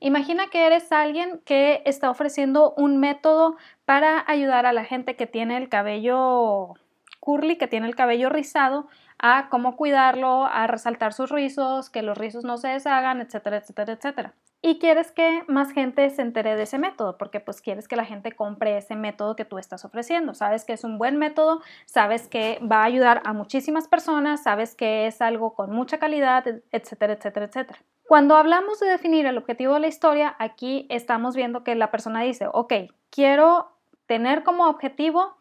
Imagina 0.01 0.47
que 0.49 0.67
eres 0.67 0.91
alguien 0.91 1.39
que 1.45 1.81
está 1.85 2.09
ofreciendo 2.09 2.73
un 2.75 2.97
método 2.97 3.55
para 3.85 4.23
ayudar 4.27 4.65
a 4.65 4.73
la 4.73 4.83
gente 4.83 5.15
que 5.15 5.27
tiene 5.27 5.55
el 5.55 5.69
cabello 5.69 6.73
curly, 7.21 7.57
que 7.57 7.67
tiene 7.67 7.87
el 7.87 7.95
cabello 7.95 8.29
rizado, 8.29 8.87
a 9.19 9.49
cómo 9.49 9.75
cuidarlo, 9.75 10.45
a 10.45 10.67
resaltar 10.67 11.13
sus 11.13 11.29
rizos, 11.29 11.89
que 11.89 12.01
los 12.01 12.17
rizos 12.17 12.43
no 12.43 12.57
se 12.57 12.69
deshagan, 12.69 13.21
etcétera, 13.21 13.57
etcétera, 13.57 13.93
etcétera 13.93 14.33
y 14.67 14.79
quieres 14.79 15.11
que 15.11 15.43
más 15.47 15.71
gente 15.73 16.09
se 16.09 16.23
entere 16.23 16.55
de 16.55 16.63
ese 16.63 16.79
método, 16.79 17.19
porque 17.19 17.39
pues 17.39 17.61
quieres 17.61 17.87
que 17.87 17.95
la 17.95 18.03
gente 18.03 18.31
compre 18.31 18.79
ese 18.79 18.95
método 18.95 19.35
que 19.35 19.45
tú 19.45 19.59
estás 19.59 19.85
ofreciendo. 19.85 20.33
Sabes 20.33 20.65
que 20.65 20.73
es 20.73 20.83
un 20.83 20.97
buen 20.97 21.17
método, 21.17 21.61
sabes 21.85 22.27
que 22.27 22.59
va 22.63 22.77
a 22.77 22.85
ayudar 22.85 23.21
a 23.25 23.33
muchísimas 23.33 23.87
personas, 23.87 24.41
sabes 24.41 24.73
que 24.73 25.05
es 25.05 25.21
algo 25.21 25.53
con 25.53 25.71
mucha 25.71 25.99
calidad, 25.99 26.43
etcétera, 26.71 27.13
etcétera, 27.13 27.45
etcétera. 27.45 27.79
Cuando 28.07 28.35
hablamos 28.35 28.79
de 28.79 28.87
definir 28.87 29.27
el 29.27 29.37
objetivo 29.37 29.75
de 29.75 29.81
la 29.81 29.87
historia, 29.87 30.35
aquí 30.39 30.87
estamos 30.89 31.35
viendo 31.35 31.63
que 31.63 31.75
la 31.75 31.91
persona 31.91 32.21
dice, 32.21 32.47
ok, 32.51 32.73
quiero 33.11 33.71
tener 34.07 34.41
como 34.41 34.67
objetivo 34.67 35.34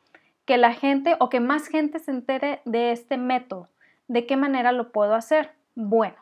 que 0.44 0.58
la 0.58 0.72
gente 0.72 1.16
o 1.20 1.28
que 1.28 1.40
más 1.40 1.68
gente 1.68 1.98
se 1.98 2.10
entere 2.10 2.60
de 2.64 2.92
este 2.92 3.16
método. 3.16 3.68
¿De 4.08 4.26
qué 4.26 4.36
manera 4.36 4.72
lo 4.72 4.92
puedo 4.92 5.14
hacer? 5.14 5.52
Bueno, 5.74 6.16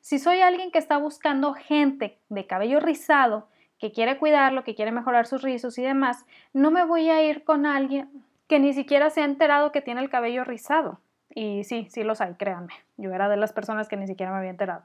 si 0.00 0.18
soy 0.18 0.40
alguien 0.40 0.70
que 0.70 0.78
está 0.78 0.96
buscando 0.96 1.54
gente 1.54 2.18
de 2.28 2.46
cabello 2.46 2.80
rizado 2.80 3.48
que 3.78 3.92
quiere 3.92 4.18
cuidarlo, 4.18 4.64
que 4.64 4.74
quiere 4.74 4.90
mejorar 4.90 5.26
sus 5.26 5.42
rizos 5.42 5.78
y 5.78 5.82
demás, 5.82 6.26
no 6.52 6.70
me 6.70 6.84
voy 6.84 7.10
a 7.10 7.22
ir 7.22 7.44
con 7.44 7.64
alguien 7.64 8.08
que 8.48 8.58
ni 8.58 8.72
siquiera 8.72 9.10
se 9.10 9.20
ha 9.20 9.24
enterado 9.24 9.70
que 9.70 9.80
tiene 9.80 10.00
el 10.00 10.10
cabello 10.10 10.42
rizado. 10.42 11.00
Y 11.32 11.62
sí, 11.64 11.86
sí 11.90 12.02
los 12.02 12.20
hay, 12.20 12.34
créanme. 12.34 12.72
Yo 12.96 13.12
era 13.12 13.28
de 13.28 13.36
las 13.36 13.52
personas 13.52 13.88
que 13.88 13.96
ni 13.96 14.06
siquiera 14.06 14.32
me 14.32 14.38
había 14.38 14.50
enterado. 14.50 14.82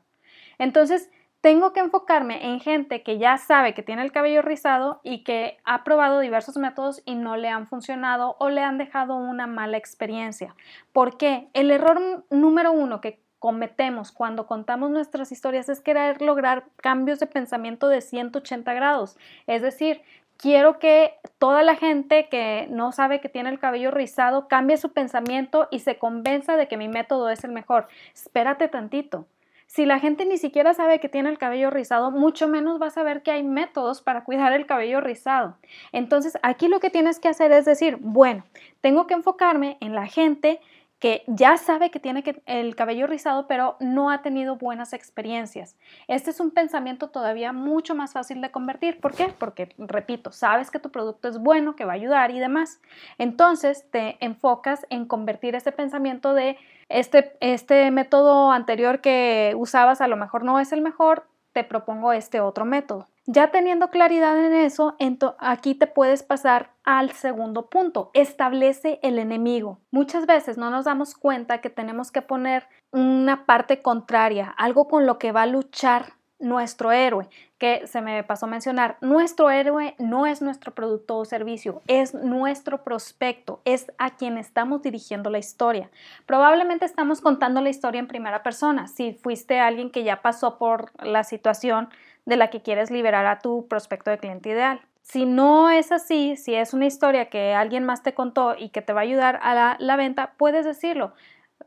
Entonces, 0.60 1.10
tengo 1.44 1.74
que 1.74 1.82
enfocarme 1.82 2.52
en 2.52 2.62
gente 2.62 3.04
que 3.04 3.18
ya 3.18 3.38
sabe 3.38 3.74
que 3.74 3.84
tiene 3.84 4.02
el 4.02 4.14
cabello 4.14 4.42
rizado 4.42 5.02
y 5.04 5.26
que 5.26 5.58
ha 5.66 5.84
probado 5.84 6.22
diversos 6.22 6.56
métodos 6.56 7.02
y 7.04 7.16
no 7.16 7.36
le 7.36 7.50
han 7.50 7.68
funcionado 7.68 8.38
o 8.40 8.50
le 8.50 8.62
han 8.62 8.78
dejado 8.78 9.16
una 9.16 9.46
mala 9.46 9.76
experiencia. 9.76 10.56
¿Por 10.94 11.18
qué? 11.18 11.50
El 11.52 11.70
error 11.70 12.24
número 12.30 12.72
uno 12.72 13.02
que 13.02 13.20
cometemos 13.40 14.14
cuando 14.14 14.48
contamos 14.48 14.90
nuestras 14.90 15.34
historias 15.34 15.68
es 15.68 15.82
querer 15.82 16.22
lograr 16.22 16.64
cambios 16.78 17.20
de 17.20 17.28
pensamiento 17.28 17.90
de 17.90 18.00
180 18.00 18.74
grados. 18.74 19.18
Es 19.46 19.62
decir, 19.62 20.02
quiero 20.38 20.80
que 20.80 21.16
toda 21.40 21.62
la 21.64 21.76
gente 21.76 22.30
que 22.30 22.68
no 22.70 22.94
sabe 22.94 23.20
que 23.20 23.28
tiene 23.28 23.50
el 23.50 23.60
cabello 23.60 23.92
rizado 23.92 24.48
cambie 24.48 24.78
su 24.78 24.94
pensamiento 24.94 25.68
y 25.72 25.80
se 25.80 25.98
convenza 25.98 26.56
de 26.56 26.70
que 26.70 26.78
mi 26.78 26.88
método 26.88 27.30
es 27.30 27.44
el 27.44 27.52
mejor. 27.52 27.90
Espérate 28.14 28.70
tantito. 28.70 29.28
Si 29.74 29.88
la 29.88 29.98
gente 29.98 30.26
ni 30.26 30.38
siquiera 30.38 30.76
sabe 30.76 31.00
que 31.00 31.10
tiene 31.10 31.30
el 31.30 31.40
cabello 31.40 31.72
rizado, 31.72 32.12
mucho 32.12 32.48
menos 32.48 32.80
va 32.80 32.86
a 32.86 32.92
saber 32.92 33.24
que 33.24 33.32
hay 33.32 33.42
métodos 33.42 34.04
para 34.04 34.24
cuidar 34.24 34.54
el 34.54 34.68
cabello 34.68 35.02
rizado. 35.02 35.58
Entonces, 35.92 36.38
aquí 36.44 36.68
lo 36.68 36.80
que 36.80 36.92
tienes 36.92 37.20
que 37.20 37.28
hacer 37.28 37.52
es 37.52 37.66
decir, 37.66 37.98
bueno, 38.00 38.44
tengo 38.82 39.08
que 39.08 39.16
enfocarme 39.16 39.78
en 39.80 39.96
la 39.96 40.06
gente 40.06 40.62
que 41.00 41.24
ya 41.26 41.58
sabe 41.58 41.90
que 41.90 42.00
tiene 42.00 42.24
el 42.46 42.76
cabello 42.76 43.08
rizado, 43.08 43.48
pero 43.48 43.76
no 43.80 44.12
ha 44.12 44.22
tenido 44.22 44.58
buenas 44.58 44.94
experiencias. 44.94 45.76
Este 46.08 46.30
es 46.30 46.40
un 46.40 46.52
pensamiento 46.52 47.10
todavía 47.10 47.52
mucho 47.52 47.96
más 47.96 48.14
fácil 48.14 48.42
de 48.42 48.52
convertir. 48.52 49.02
¿Por 49.02 49.16
qué? 49.16 49.34
Porque, 49.40 49.74
repito, 49.80 50.32
sabes 50.32 50.70
que 50.70 50.78
tu 50.78 50.92
producto 50.92 51.28
es 51.28 51.40
bueno, 51.40 51.76
que 51.76 51.84
va 51.84 51.94
a 51.94 51.96
ayudar 51.96 52.30
y 52.30 52.38
demás. 52.40 52.80
Entonces 53.18 53.90
te 53.90 54.24
enfocas 54.24 54.86
en 54.92 55.06
convertir 55.06 55.56
ese 55.56 55.72
pensamiento 55.72 56.36
de 56.36 56.58
este, 56.94 57.36
este 57.40 57.90
método 57.92 58.52
anterior 58.52 59.02
que 59.02 59.54
usabas 59.58 60.02
a 60.02 60.08
lo 60.08 60.16
mejor 60.16 60.44
no 60.44 60.60
es 60.60 60.72
el 60.72 60.82
mejor, 60.82 61.28
te 61.52 61.64
propongo 61.64 62.14
este 62.14 62.40
otro 62.40 62.66
método. 62.66 63.08
Ya 63.26 63.52
teniendo 63.52 63.90
claridad 63.90 64.38
en 64.38 64.54
eso, 64.54 64.98
aquí 65.40 65.76
te 65.76 65.88
puedes 65.88 66.24
pasar 66.24 66.72
al 66.84 67.12
segundo 67.12 67.70
punto, 67.70 68.12
establece 68.14 69.00
el 69.02 69.18
enemigo. 69.18 69.80
Muchas 69.92 70.26
veces 70.26 70.58
no 70.58 70.70
nos 70.70 70.86
damos 70.86 71.16
cuenta 71.16 71.62
que 71.62 71.70
tenemos 71.70 72.12
que 72.12 72.22
poner 72.22 72.68
una 72.92 73.46
parte 73.46 73.82
contraria, 73.82 74.54
algo 74.58 74.88
con 74.88 75.06
lo 75.06 75.20
que 75.20 75.32
va 75.32 75.44
a 75.44 75.48
luchar 75.48 76.14
nuestro 76.44 76.92
héroe, 76.92 77.28
que 77.58 77.88
se 77.88 78.02
me 78.02 78.24
pasó 78.24 78.46
a 78.46 78.50
mencionar, 78.50 78.98
nuestro 79.02 79.50
héroe 79.50 79.96
no 79.98 80.26
es 80.26 80.42
nuestro 80.42 80.74
producto 80.74 81.18
o 81.18 81.26
servicio, 81.26 81.82
es 81.88 82.14
nuestro 82.14 82.84
prospecto, 82.84 83.62
es 83.66 83.92
a 83.98 84.16
quien 84.16 84.38
estamos 84.38 84.82
dirigiendo 84.82 85.30
la 85.30 85.40
historia. 85.40 85.90
Probablemente 86.26 86.86
estamos 86.86 87.22
contando 87.22 87.62
la 87.62 87.70
historia 87.70 88.00
en 88.00 88.08
primera 88.08 88.44
persona, 88.44 88.88
si 88.88 89.14
fuiste 89.14 89.60
alguien 89.60 89.90
que 89.90 90.04
ya 90.04 90.22
pasó 90.22 90.58
por 90.58 90.92
la 91.04 91.24
situación 91.24 91.90
de 92.26 92.38
la 92.38 92.50
que 92.50 92.62
quieres 92.62 92.92
liberar 92.92 93.26
a 93.26 93.40
tu 93.40 93.68
prospecto 93.68 94.12
de 94.12 94.20
cliente 94.20 94.50
ideal. 94.50 94.82
Si 95.02 95.26
no 95.26 95.70
es 95.70 95.92
así, 95.92 96.38
si 96.38 96.56
es 96.56 96.74
una 96.74 96.86
historia 96.86 97.30
que 97.30 97.54
alguien 97.54 97.84
más 97.84 98.04
te 98.04 98.14
contó 98.14 98.56
y 98.58 98.70
que 98.70 98.82
te 98.82 98.94
va 98.94 99.02
a 99.02 99.04
ayudar 99.04 99.40
a 99.42 99.54
la, 99.54 99.76
la 99.80 99.96
venta, 99.96 100.34
puedes 100.38 100.66
decirlo 100.66 101.14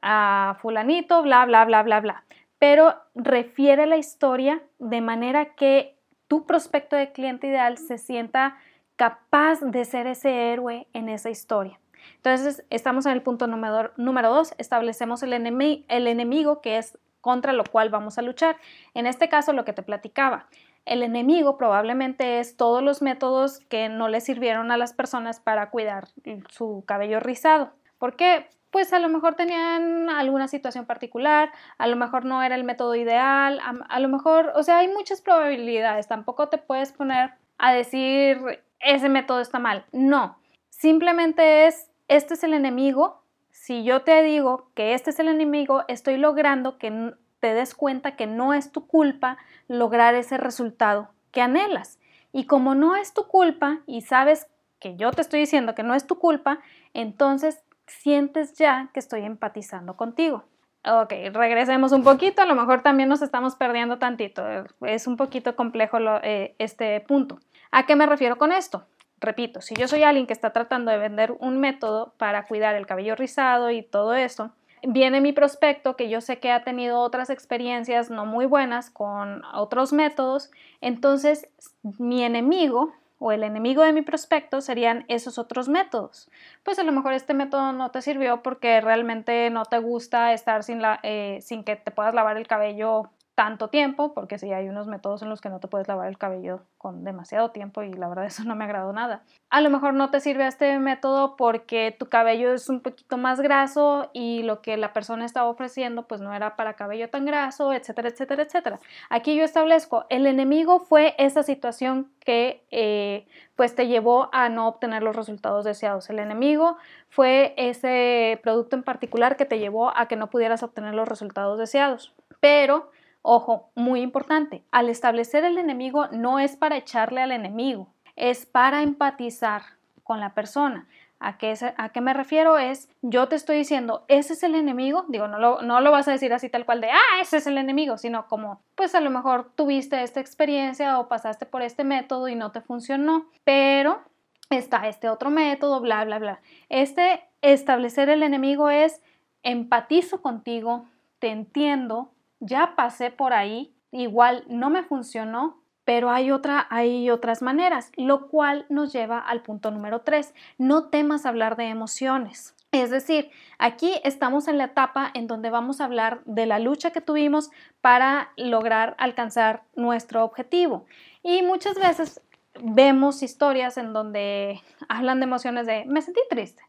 a 0.02 0.56
fulanito, 0.60 1.22
bla, 1.22 1.44
bla, 1.46 1.64
bla, 1.64 1.82
bla, 1.82 2.00
bla 2.00 2.24
pero 2.58 2.94
refiere 3.14 3.86
la 3.86 3.96
historia 3.96 4.62
de 4.78 5.00
manera 5.00 5.54
que 5.54 5.96
tu 6.28 6.46
prospecto 6.46 6.96
de 6.96 7.12
cliente 7.12 7.46
ideal 7.46 7.78
se 7.78 7.98
sienta 7.98 8.56
capaz 8.96 9.60
de 9.60 9.84
ser 9.84 10.06
ese 10.06 10.52
héroe 10.52 10.86
en 10.92 11.08
esa 11.08 11.30
historia. 11.30 11.78
Entonces, 12.16 12.64
estamos 12.70 13.06
en 13.06 13.12
el 13.12 13.22
punto 13.22 13.46
número, 13.46 13.92
número 13.96 14.30
dos, 14.30 14.54
establecemos 14.58 15.22
el, 15.22 15.32
el 15.32 16.06
enemigo 16.06 16.60
que 16.60 16.78
es 16.78 16.98
contra 17.20 17.52
lo 17.52 17.64
cual 17.64 17.90
vamos 17.90 18.18
a 18.18 18.22
luchar. 18.22 18.56
En 18.94 19.06
este 19.06 19.28
caso, 19.28 19.52
lo 19.52 19.64
que 19.64 19.72
te 19.72 19.82
platicaba, 19.82 20.46
el 20.84 21.02
enemigo 21.02 21.58
probablemente 21.58 22.38
es 22.38 22.56
todos 22.56 22.82
los 22.82 23.02
métodos 23.02 23.58
que 23.68 23.88
no 23.88 24.08
le 24.08 24.20
sirvieron 24.20 24.70
a 24.70 24.76
las 24.76 24.92
personas 24.92 25.40
para 25.40 25.70
cuidar 25.70 26.06
su 26.48 26.84
cabello 26.86 27.18
rizado. 27.18 27.72
¿Por 27.98 28.14
qué? 28.14 28.48
Pues 28.76 28.92
a 28.92 28.98
lo 28.98 29.08
mejor 29.08 29.36
tenían 29.36 30.10
alguna 30.10 30.48
situación 30.48 30.84
particular, 30.84 31.50
a 31.78 31.86
lo 31.86 31.96
mejor 31.96 32.26
no 32.26 32.42
era 32.42 32.54
el 32.56 32.62
método 32.62 32.94
ideal, 32.94 33.58
a, 33.88 34.00
lo 34.00 34.08
mejor, 34.08 34.52
o 34.54 34.62
sea, 34.62 34.80
hay 34.80 34.88
muchas 34.88 35.22
probabilidades, 35.22 36.08
tampoco 36.08 36.50
te 36.50 36.58
puedes 36.58 36.92
poner 36.92 37.30
a 37.56 37.72
decir 37.72 38.36
ese 38.80 39.08
método 39.08 39.40
está 39.40 39.58
mal, 39.58 39.86
no, 39.92 40.36
simplemente 40.68 41.66
es, 41.66 41.90
este 42.08 42.34
es 42.34 42.44
el 42.44 42.52
enemigo, 42.52 43.22
si 43.50 43.82
yo 43.82 44.02
te 44.02 44.22
digo 44.22 44.68
que 44.74 44.92
este 44.92 45.08
es 45.08 45.20
el 45.20 45.28
enemigo, 45.28 45.84
estoy 45.88 46.18
logrando 46.18 46.76
que 46.76 47.14
te 47.40 47.54
des 47.54 47.74
cuenta 47.74 48.14
que 48.14 48.26
no 48.26 48.52
es 48.52 48.72
tu 48.72 48.86
culpa 48.86 49.38
lograr 49.68 50.14
ese 50.14 50.36
resultado 50.36 51.08
que 51.30 51.40
anhelas. 51.40 51.98
Y 52.30 52.44
como 52.44 52.74
no 52.74 52.94
es 52.94 53.14
tu 53.14 53.26
culpa 53.26 53.80
y 53.86 54.02
sabes 54.02 54.48
que 54.78 54.96
yo 54.96 55.10
te 55.12 55.22
estoy 55.22 55.40
diciendo 55.40 55.74
que 55.74 55.82
no 55.82 55.94
es 55.94 56.06
tu 56.06 56.18
culpa, 56.18 56.60
entonces 56.92 57.62
sientes 57.86 58.54
ya 58.54 58.90
que 58.92 59.00
estoy 59.00 59.22
empatizando 59.22 59.96
contigo. 59.96 60.44
Ok, 60.88 61.12
regresemos 61.32 61.90
un 61.90 62.04
poquito, 62.04 62.42
a 62.42 62.46
lo 62.46 62.54
mejor 62.54 62.82
también 62.82 63.08
nos 63.08 63.20
estamos 63.20 63.56
perdiendo 63.56 63.98
tantito, 63.98 64.44
es 64.82 65.06
un 65.08 65.16
poquito 65.16 65.56
complejo 65.56 65.98
eh, 66.22 66.54
este 66.58 67.00
punto. 67.00 67.40
¿A 67.72 67.86
qué 67.86 67.96
me 67.96 68.06
refiero 68.06 68.38
con 68.38 68.52
esto? 68.52 68.86
Repito, 69.18 69.60
si 69.60 69.74
yo 69.74 69.88
soy 69.88 70.04
alguien 70.04 70.26
que 70.28 70.32
está 70.32 70.52
tratando 70.52 70.92
de 70.92 70.98
vender 70.98 71.34
un 71.40 71.58
método 71.58 72.14
para 72.18 72.46
cuidar 72.46 72.76
el 72.76 72.86
cabello 72.86 73.16
rizado 73.16 73.70
y 73.70 73.82
todo 73.82 74.14
eso, 74.14 74.52
viene 74.82 75.20
mi 75.20 75.32
prospecto 75.32 75.96
que 75.96 76.08
yo 76.08 76.20
sé 76.20 76.38
que 76.38 76.52
ha 76.52 76.62
tenido 76.62 77.00
otras 77.00 77.30
experiencias 77.30 78.08
no 78.08 78.24
muy 78.24 78.46
buenas 78.46 78.88
con 78.90 79.42
otros 79.54 79.92
métodos, 79.92 80.50
entonces 80.80 81.48
mi 81.82 82.22
enemigo 82.22 82.92
o 83.18 83.32
el 83.32 83.42
enemigo 83.42 83.82
de 83.82 83.92
mi 83.92 84.02
prospecto 84.02 84.60
serían 84.60 85.04
esos 85.08 85.38
otros 85.38 85.68
métodos. 85.68 86.30
Pues 86.62 86.78
a 86.78 86.82
lo 86.82 86.92
mejor 86.92 87.12
este 87.12 87.34
método 87.34 87.72
no 87.72 87.90
te 87.90 88.02
sirvió 88.02 88.42
porque 88.42 88.80
realmente 88.80 89.50
no 89.50 89.64
te 89.64 89.78
gusta 89.78 90.32
estar 90.32 90.62
sin, 90.62 90.82
la, 90.82 91.00
eh, 91.02 91.38
sin 91.42 91.64
que 91.64 91.76
te 91.76 91.90
puedas 91.90 92.14
lavar 92.14 92.36
el 92.36 92.46
cabello 92.46 93.10
tanto 93.36 93.68
tiempo, 93.68 94.14
porque 94.14 94.38
sí 94.38 94.50
hay 94.54 94.66
unos 94.66 94.86
métodos 94.86 95.20
en 95.20 95.28
los 95.28 95.42
que 95.42 95.50
no 95.50 95.60
te 95.60 95.68
puedes 95.68 95.86
lavar 95.86 96.08
el 96.08 96.16
cabello 96.16 96.62
con 96.78 97.04
demasiado 97.04 97.50
tiempo 97.50 97.82
y 97.82 97.92
la 97.92 98.08
verdad 98.08 98.24
eso 98.24 98.44
no 98.44 98.56
me 98.56 98.64
agradó 98.64 98.94
nada. 98.94 99.22
A 99.50 99.60
lo 99.60 99.68
mejor 99.68 99.92
no 99.92 100.10
te 100.10 100.20
sirve 100.20 100.46
este 100.46 100.78
método 100.78 101.36
porque 101.36 101.94
tu 101.96 102.08
cabello 102.08 102.54
es 102.54 102.70
un 102.70 102.80
poquito 102.80 103.18
más 103.18 103.42
graso 103.42 104.08
y 104.14 104.42
lo 104.42 104.62
que 104.62 104.78
la 104.78 104.94
persona 104.94 105.26
estaba 105.26 105.50
ofreciendo 105.50 106.08
pues 106.08 106.22
no 106.22 106.32
era 106.32 106.56
para 106.56 106.74
cabello 106.74 107.10
tan 107.10 107.26
graso, 107.26 107.74
etcétera, 107.74 108.08
etcétera, 108.08 108.42
etcétera. 108.42 108.80
Aquí 109.10 109.36
yo 109.36 109.44
establezco, 109.44 110.06
el 110.08 110.26
enemigo 110.26 110.80
fue 110.80 111.14
esa 111.18 111.42
situación 111.42 112.10
que 112.24 112.64
eh, 112.70 113.26
pues 113.54 113.74
te 113.74 113.86
llevó 113.86 114.30
a 114.32 114.48
no 114.48 114.66
obtener 114.66 115.02
los 115.02 115.14
resultados 115.14 115.66
deseados. 115.66 116.08
El 116.08 116.20
enemigo 116.20 116.78
fue 117.10 117.52
ese 117.58 118.40
producto 118.42 118.76
en 118.76 118.82
particular 118.82 119.36
que 119.36 119.44
te 119.44 119.58
llevó 119.58 119.94
a 119.94 120.08
que 120.08 120.16
no 120.16 120.30
pudieras 120.30 120.62
obtener 120.62 120.94
los 120.94 121.06
resultados 121.06 121.58
deseados. 121.58 122.14
Pero 122.40 122.90
Ojo, 123.28 123.70
muy 123.74 124.02
importante, 124.02 124.62
al 124.70 124.88
establecer 124.88 125.44
el 125.44 125.58
enemigo 125.58 126.06
no 126.12 126.38
es 126.38 126.54
para 126.54 126.76
echarle 126.76 127.20
al 127.20 127.32
enemigo, 127.32 127.88
es 128.14 128.46
para 128.46 128.82
empatizar 128.82 129.62
con 130.04 130.20
la 130.20 130.32
persona. 130.32 130.86
¿A 131.18 131.36
qué, 131.36 131.52
¿A 131.76 131.88
qué, 131.88 132.00
me 132.00 132.14
refiero? 132.14 132.56
Es, 132.56 132.88
yo 133.02 133.26
te 133.26 133.34
estoy 133.34 133.56
diciendo, 133.56 134.04
ese 134.06 134.34
es 134.34 134.44
el 134.44 134.54
enemigo, 134.54 135.06
digo, 135.08 135.26
no 135.26 135.40
lo, 135.40 135.60
no 135.62 135.80
lo 135.80 135.90
vas 135.90 136.06
a 136.06 136.12
decir 136.12 136.32
así 136.32 136.48
tal 136.48 136.64
cual 136.64 136.80
de, 136.80 136.88
ah, 136.92 137.20
ese 137.20 137.38
es 137.38 137.48
el 137.48 137.58
enemigo, 137.58 137.98
sino 137.98 138.28
como, 138.28 138.60
pues 138.76 138.94
a 138.94 139.00
lo 139.00 139.10
mejor 139.10 139.50
tuviste 139.56 140.00
esta 140.04 140.20
experiencia 140.20 141.00
o 141.00 141.08
pasaste 141.08 141.46
por 141.46 141.62
este 141.62 141.82
método 141.82 142.28
y 142.28 142.36
no 142.36 142.52
te 142.52 142.60
funcionó, 142.60 143.26
pero 143.42 144.02
está 144.50 144.86
este 144.86 145.08
otro 145.08 145.30
método, 145.30 145.80
bla, 145.80 146.04
bla, 146.04 146.20
bla. 146.20 146.40
Este 146.68 147.24
establecer 147.42 148.08
el 148.08 148.22
enemigo 148.22 148.70
es, 148.70 149.02
empatizo 149.42 150.22
contigo, 150.22 150.86
te 151.18 151.30
entiendo, 151.30 152.12
ya 152.40 152.74
pasé 152.76 153.10
por 153.10 153.32
ahí, 153.32 153.74
igual 153.90 154.44
no 154.48 154.70
me 154.70 154.82
funcionó, 154.82 155.62
pero 155.84 156.10
hay, 156.10 156.32
otra, 156.32 156.66
hay 156.70 157.10
otras 157.10 157.42
maneras, 157.42 157.92
lo 157.96 158.28
cual 158.28 158.66
nos 158.68 158.92
lleva 158.92 159.20
al 159.20 159.42
punto 159.42 159.70
número 159.70 160.00
3. 160.00 160.34
No 160.58 160.88
temas 160.88 161.26
hablar 161.26 161.56
de 161.56 161.66
emociones. 161.66 162.56
Es 162.72 162.90
decir, 162.90 163.30
aquí 163.58 163.92
estamos 164.02 164.48
en 164.48 164.58
la 164.58 164.64
etapa 164.64 165.10
en 165.14 165.28
donde 165.28 165.48
vamos 165.48 165.80
a 165.80 165.84
hablar 165.84 166.22
de 166.24 166.46
la 166.46 166.58
lucha 166.58 166.90
que 166.90 167.00
tuvimos 167.00 167.50
para 167.80 168.32
lograr 168.36 168.96
alcanzar 168.98 169.62
nuestro 169.76 170.24
objetivo. 170.24 170.86
Y 171.22 171.42
muchas 171.42 171.78
veces 171.78 172.20
vemos 172.60 173.22
historias 173.22 173.76
en 173.76 173.92
donde 173.92 174.60
hablan 174.88 175.20
de 175.20 175.24
emociones 175.24 175.66
de 175.66 175.84
me 175.86 176.02
sentí 176.02 176.20
triste, 176.28 176.62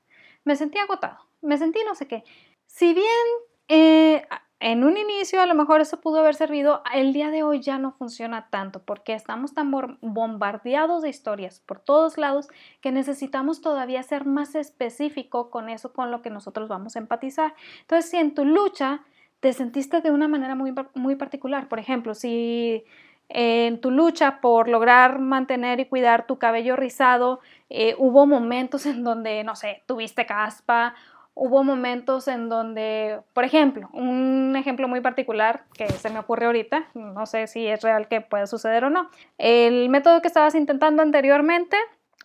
me 0.43 0.55
sentí 0.55 0.77
agotado, 0.77 1.17
me 1.41 1.57
sentí 1.57 1.79
no 1.85 1.95
sé 1.95 2.07
qué. 2.07 2.23
Si 2.67 2.93
bien 2.93 3.07
eh, 3.67 4.27
en 4.59 4.83
un 4.83 4.97
inicio 4.97 5.39
a 5.39 5.45
lo 5.45 5.53
mejor 5.53 5.81
eso 5.81 6.01
pudo 6.01 6.19
haber 6.19 6.33
servido, 6.33 6.81
el 6.91 7.13
día 7.13 7.29
de 7.29 7.43
hoy 7.43 7.61
ya 7.61 7.77
no 7.77 7.91
funciona 7.91 8.47
tanto 8.49 8.81
porque 8.81 9.13
estamos 9.13 9.53
tan 9.53 9.71
bombardeados 10.01 11.03
de 11.03 11.09
historias 11.09 11.59
por 11.59 11.79
todos 11.79 12.17
lados 12.17 12.47
que 12.81 12.91
necesitamos 12.91 13.61
todavía 13.61 14.01
ser 14.01 14.25
más 14.25 14.55
específico 14.55 15.51
con 15.51 15.69
eso 15.69 15.93
con 15.93 16.09
lo 16.09 16.23
que 16.23 16.31
nosotros 16.31 16.69
vamos 16.69 16.95
a 16.95 16.99
empatizar. 16.99 17.53
Entonces, 17.81 18.09
si 18.09 18.17
en 18.17 18.33
tu 18.33 18.45
lucha 18.45 19.01
te 19.41 19.53
sentiste 19.53 20.01
de 20.01 20.09
una 20.09 20.27
manera 20.27 20.55
muy, 20.55 21.15
particular, 21.15 21.67
por 21.67 21.77
ejemplo, 21.77 22.15
si 22.15 22.83
en 23.29 23.79
tu 23.79 23.91
lucha 23.91 24.41
por 24.41 24.69
lograr 24.69 25.19
mantener 25.19 25.79
y 25.79 25.85
cuidar 25.85 26.25
tu 26.25 26.39
cabello 26.39 26.75
rizado, 26.75 27.41
eh, 27.69 27.93
hubo 27.99 28.25
momentos 28.25 28.87
en 28.87 29.03
donde, 29.03 29.43
no 29.43 29.55
sé, 29.55 29.83
tuviste 29.85 30.25
caspa 30.25 30.95
hubo 31.39 31.63
momentos 31.63 32.27
en 32.27 32.49
donde, 32.49 33.19
por 33.33 33.43
ejemplo, 33.43 33.89
un 33.93 34.55
ejemplo 34.57 34.87
muy 34.87 35.01
particular 35.01 35.65
que 35.73 35.87
se 35.87 36.09
me 36.09 36.17
ocurre 36.17 36.47
ahorita, 36.47 36.87
no 36.95 37.27
sé 37.27 37.45
si 37.45 37.67
es 37.67 37.81
real 37.81 38.07
que 38.07 38.21
puede 38.21 38.47
suceder 38.47 38.83
o 38.83 38.89
no, 38.89 39.09
el 39.37 39.87
método 39.89 40.21
que 40.21 40.27
estabas 40.27 40.55
intentando 40.55 41.03
anteriormente 41.03 41.77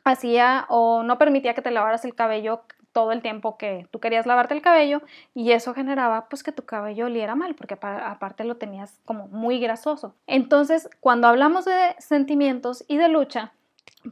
hacía 0.02 0.64
o 0.71 1.02
no 1.02 1.19
permitía 1.19 1.52
que 1.52 1.61
te 1.61 1.71
lavaras 1.71 2.07
el 2.07 2.14
cabello 2.14 2.62
todo 2.92 3.12
el 3.12 3.21
tiempo 3.21 3.59
que 3.59 3.87
tú 3.90 4.00
querías 4.00 4.26
lavarte 4.26 4.54
el 4.54 4.62
cabello 4.62 5.02
y 5.35 5.52
eso 5.52 5.75
generaba 5.75 6.28
pues 6.28 6.42
que 6.42 6.52
tu 6.52 6.64
cabello 6.64 7.07
oliera 7.07 7.35
mal 7.35 7.54
porque 7.54 7.78
aparte 7.83 8.45
lo 8.45 8.57
tenías 8.57 8.99
como 9.04 9.28
muy 9.28 9.59
grasoso. 9.61 10.14
Entonces, 10.26 10.88
cuando 11.00 11.28
hablamos 11.28 11.66
de 11.66 11.95
sentimientos 11.99 12.85
y 12.88 12.97
de 12.97 13.09
lucha, 13.09 13.52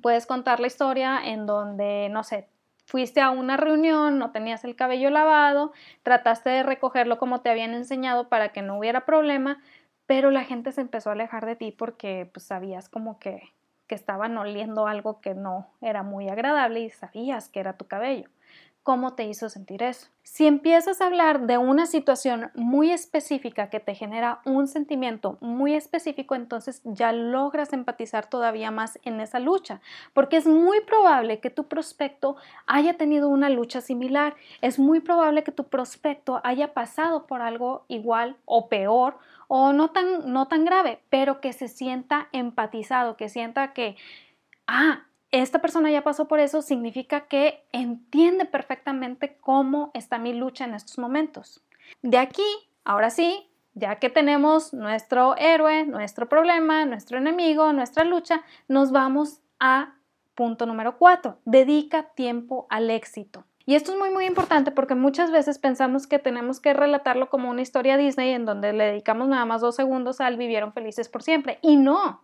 puedes 0.02 0.26
contar 0.26 0.61
la 0.61 0.66
historia 0.66 1.21
en 1.25 1.47
donde, 1.47 2.09
no 2.11 2.23
sé, 2.23 2.49
fuiste 2.91 3.21
a 3.21 3.31
una 3.31 3.57
reunión, 3.57 4.19
no 4.19 4.33
tenías 4.33 4.65
el 4.65 4.75
cabello 4.75 5.11
lavado, 5.11 5.73
trataste 6.03 6.51
de 6.51 6.65
recogerlo 6.65 7.19
como 7.19 7.41
te 7.41 7.49
habían 7.49 7.73
enseñado 7.73 8.29
para 8.29 8.49
que 8.49 8.63
no 8.63 8.77
hubiera 8.77 9.07
problema, 9.07 9.63
pero 10.07 10.33
la 10.33 10.43
gente 10.43 10.73
se 10.73 10.81
empezó 10.81 11.11
a 11.11 11.13
alejar 11.13 11.47
de 11.47 11.55
ti 11.55 11.71
porque 11.71 12.29
pues, 12.33 12.45
sabías 12.45 12.89
como 12.89 13.21
que, 13.21 13.43
que 13.87 13.95
estaban 13.95 14.37
oliendo 14.37 14.89
algo 14.89 15.21
que 15.21 15.35
no 15.35 15.69
era 15.81 16.03
muy 16.03 16.29
agradable 16.29 16.81
y 16.81 16.91
sabías 16.91 17.49
que 17.49 17.61
era 17.61 17.77
tu 17.77 17.87
cabello 17.87 18.29
cómo 18.83 19.15
te 19.15 19.25
hizo 19.25 19.49
sentir 19.49 19.83
eso. 19.83 20.09
Si 20.23 20.47
empiezas 20.47 21.01
a 21.01 21.07
hablar 21.07 21.47
de 21.47 21.59
una 21.59 21.87
situación 21.87 22.51
muy 22.55 22.91
específica 22.91 23.69
que 23.69 23.81
te 23.81 23.95
genera 23.95 24.41
un 24.45 24.69
sentimiento 24.69 25.37
muy 25.41 25.75
específico, 25.75 26.35
entonces 26.35 26.81
ya 26.85 27.13
logras 27.13 27.73
empatizar 27.73 28.29
todavía 28.29 28.71
más 28.71 28.99
en 29.05 29.21
esa 29.21 29.39
lucha, 29.39 29.81
porque 30.13 30.37
es 30.37 30.47
muy 30.47 30.81
probable 30.81 31.41
que 31.41 31.51
tu 31.51 31.65
prospecto 31.65 32.37
haya 32.67 32.97
tenido 32.97 33.29
una 33.29 33.51
lucha 33.51 33.81
similar, 33.81 34.35
es 34.61 34.79
muy 34.79 35.01
probable 35.01 35.45
que 35.45 35.53
tu 35.53 35.65
prospecto 35.65 36.41
haya 36.45 36.73
pasado 36.73 37.27
por 37.27 37.43
algo 37.43 37.85
igual 37.89 38.37
o 38.45 38.69
peor 38.69 39.19
o 39.49 39.73
no 39.73 39.91
tan, 39.91 40.33
no 40.33 40.47
tan 40.47 40.65
grave, 40.65 41.01
pero 41.11 41.41
que 41.41 41.53
se 41.53 41.69
sienta 41.69 42.29
empatizado, 42.33 43.17
que 43.17 43.29
sienta 43.29 43.73
que, 43.73 43.97
ah, 44.67 45.05
esta 45.31 45.61
persona 45.61 45.91
ya 45.91 46.03
pasó 46.03 46.27
por 46.27 46.41
eso, 46.41 46.63
significa 46.63 47.23
que 47.29 47.65
entiende 47.73 48.47
perfectamente 48.47 49.37
cómo 49.41 49.91
está 49.95 50.19
mi 50.19 50.33
lucha 50.33 50.65
en 50.65 50.75
estos 50.75 50.99
momentos. 50.99 51.63
De 52.03 52.19
aquí, 52.19 52.47
ahora 52.85 53.11
sí, 53.11 53.49
ya 53.75 53.97
que 53.97 54.11
tenemos 54.11 54.73
nuestro 54.75 55.37
héroe, 55.37 55.87
nuestro 55.87 56.29
problema, 56.29 56.85
nuestro 56.85 57.19
enemigo, 57.19 57.73
nuestra 57.73 58.05
lucha, 58.05 58.43
nos 58.69 58.91
vamos 58.91 59.41
a 59.61 59.95
punto 60.35 60.67
número 60.67 60.99
cuatro. 60.99 61.39
Dedica 61.45 62.15
tiempo 62.15 62.67
al 62.71 62.91
éxito. 62.91 63.45
Y 63.67 63.75
esto 63.75 63.93
es 63.93 63.99
muy 63.99 64.11
muy 64.11 64.25
importante 64.25 64.73
porque 64.73 64.95
muchas 64.95 65.31
veces 65.31 65.59
pensamos 65.59 66.07
que 66.07 66.19
tenemos 66.19 66.59
que 66.59 66.73
relatarlo 66.73 67.29
como 67.29 67.51
una 67.51 67.63
historia 67.63 67.97
Disney 67.97 68.33
en 68.33 68.45
donde 68.45 68.73
le 68.73 68.85
dedicamos 68.85 69.29
nada 69.29 69.45
más 69.45 69.61
dos 69.61 69.77
segundos 69.77 70.21
al 70.21 70.37
vivieron 70.37 70.73
felices 70.73 71.09
por 71.09 71.23
siempre. 71.23 71.59
Y 71.63 71.77
no, 71.77 72.23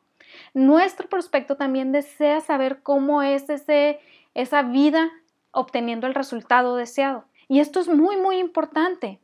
nuestro 0.54 1.08
prospecto 1.08 1.56
también 1.56 1.92
desea 1.92 2.40
saber 2.40 2.82
cómo 2.82 3.22
es 3.22 3.48
ese, 3.50 4.00
esa 4.34 4.62
vida 4.62 5.10
obteniendo 5.50 6.06
el 6.06 6.14
resultado 6.14 6.76
deseado. 6.76 7.24
Y 7.48 7.60
esto 7.60 7.80
es 7.80 7.88
muy, 7.88 8.16
muy 8.16 8.38
importante 8.38 9.20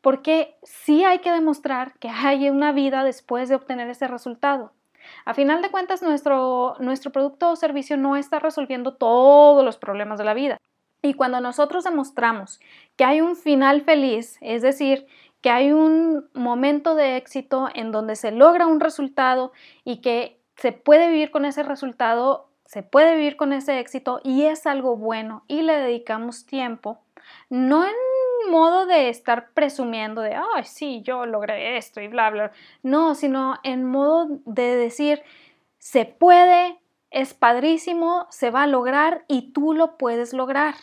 porque 0.00 0.56
sí 0.62 1.04
hay 1.04 1.18
que 1.18 1.32
demostrar 1.32 1.94
que 1.98 2.08
hay 2.08 2.48
una 2.48 2.72
vida 2.72 3.02
después 3.02 3.48
de 3.48 3.56
obtener 3.56 3.88
ese 3.90 4.06
resultado. 4.06 4.72
A 5.24 5.34
final 5.34 5.62
de 5.62 5.70
cuentas, 5.70 6.02
nuestro, 6.02 6.76
nuestro 6.78 7.10
producto 7.10 7.50
o 7.50 7.56
servicio 7.56 7.96
no 7.96 8.16
está 8.16 8.38
resolviendo 8.38 8.94
todos 8.94 9.64
los 9.64 9.76
problemas 9.76 10.18
de 10.18 10.24
la 10.24 10.34
vida. 10.34 10.58
Y 11.02 11.14
cuando 11.14 11.40
nosotros 11.40 11.84
demostramos 11.84 12.60
que 12.96 13.04
hay 13.04 13.20
un 13.20 13.36
final 13.36 13.82
feliz, 13.82 14.38
es 14.40 14.62
decir, 14.62 15.06
que 15.40 15.50
hay 15.50 15.72
un 15.72 16.28
momento 16.34 16.94
de 16.94 17.16
éxito 17.16 17.68
en 17.74 17.92
donde 17.92 18.16
se 18.16 18.32
logra 18.32 18.66
un 18.66 18.80
resultado 18.80 19.52
y 19.84 20.00
que 20.00 20.35
se 20.56 20.72
puede 20.72 21.08
vivir 21.08 21.30
con 21.30 21.44
ese 21.44 21.62
resultado, 21.62 22.48
se 22.64 22.82
puede 22.82 23.14
vivir 23.14 23.36
con 23.36 23.52
ese 23.52 23.78
éxito 23.78 24.20
y 24.24 24.44
es 24.44 24.66
algo 24.66 24.96
bueno 24.96 25.44
y 25.46 25.62
le 25.62 25.78
dedicamos 25.78 26.46
tiempo, 26.46 27.00
no 27.48 27.84
en 27.84 27.94
modo 28.50 28.86
de 28.86 29.08
estar 29.08 29.50
presumiendo 29.52 30.22
de, 30.22 30.34
ay, 30.34 30.64
sí, 30.64 31.02
yo 31.02 31.26
logré 31.26 31.76
esto 31.76 32.00
y 32.00 32.08
bla, 32.08 32.30
bla, 32.30 32.52
no, 32.82 33.14
sino 33.14 33.58
en 33.62 33.84
modo 33.84 34.40
de 34.44 34.76
decir, 34.76 35.22
se 35.78 36.04
puede, 36.04 36.78
es 37.10 37.34
padrísimo, 37.34 38.26
se 38.30 38.50
va 38.50 38.62
a 38.62 38.66
lograr 38.66 39.24
y 39.28 39.52
tú 39.52 39.72
lo 39.72 39.96
puedes 39.96 40.32
lograr. 40.32 40.74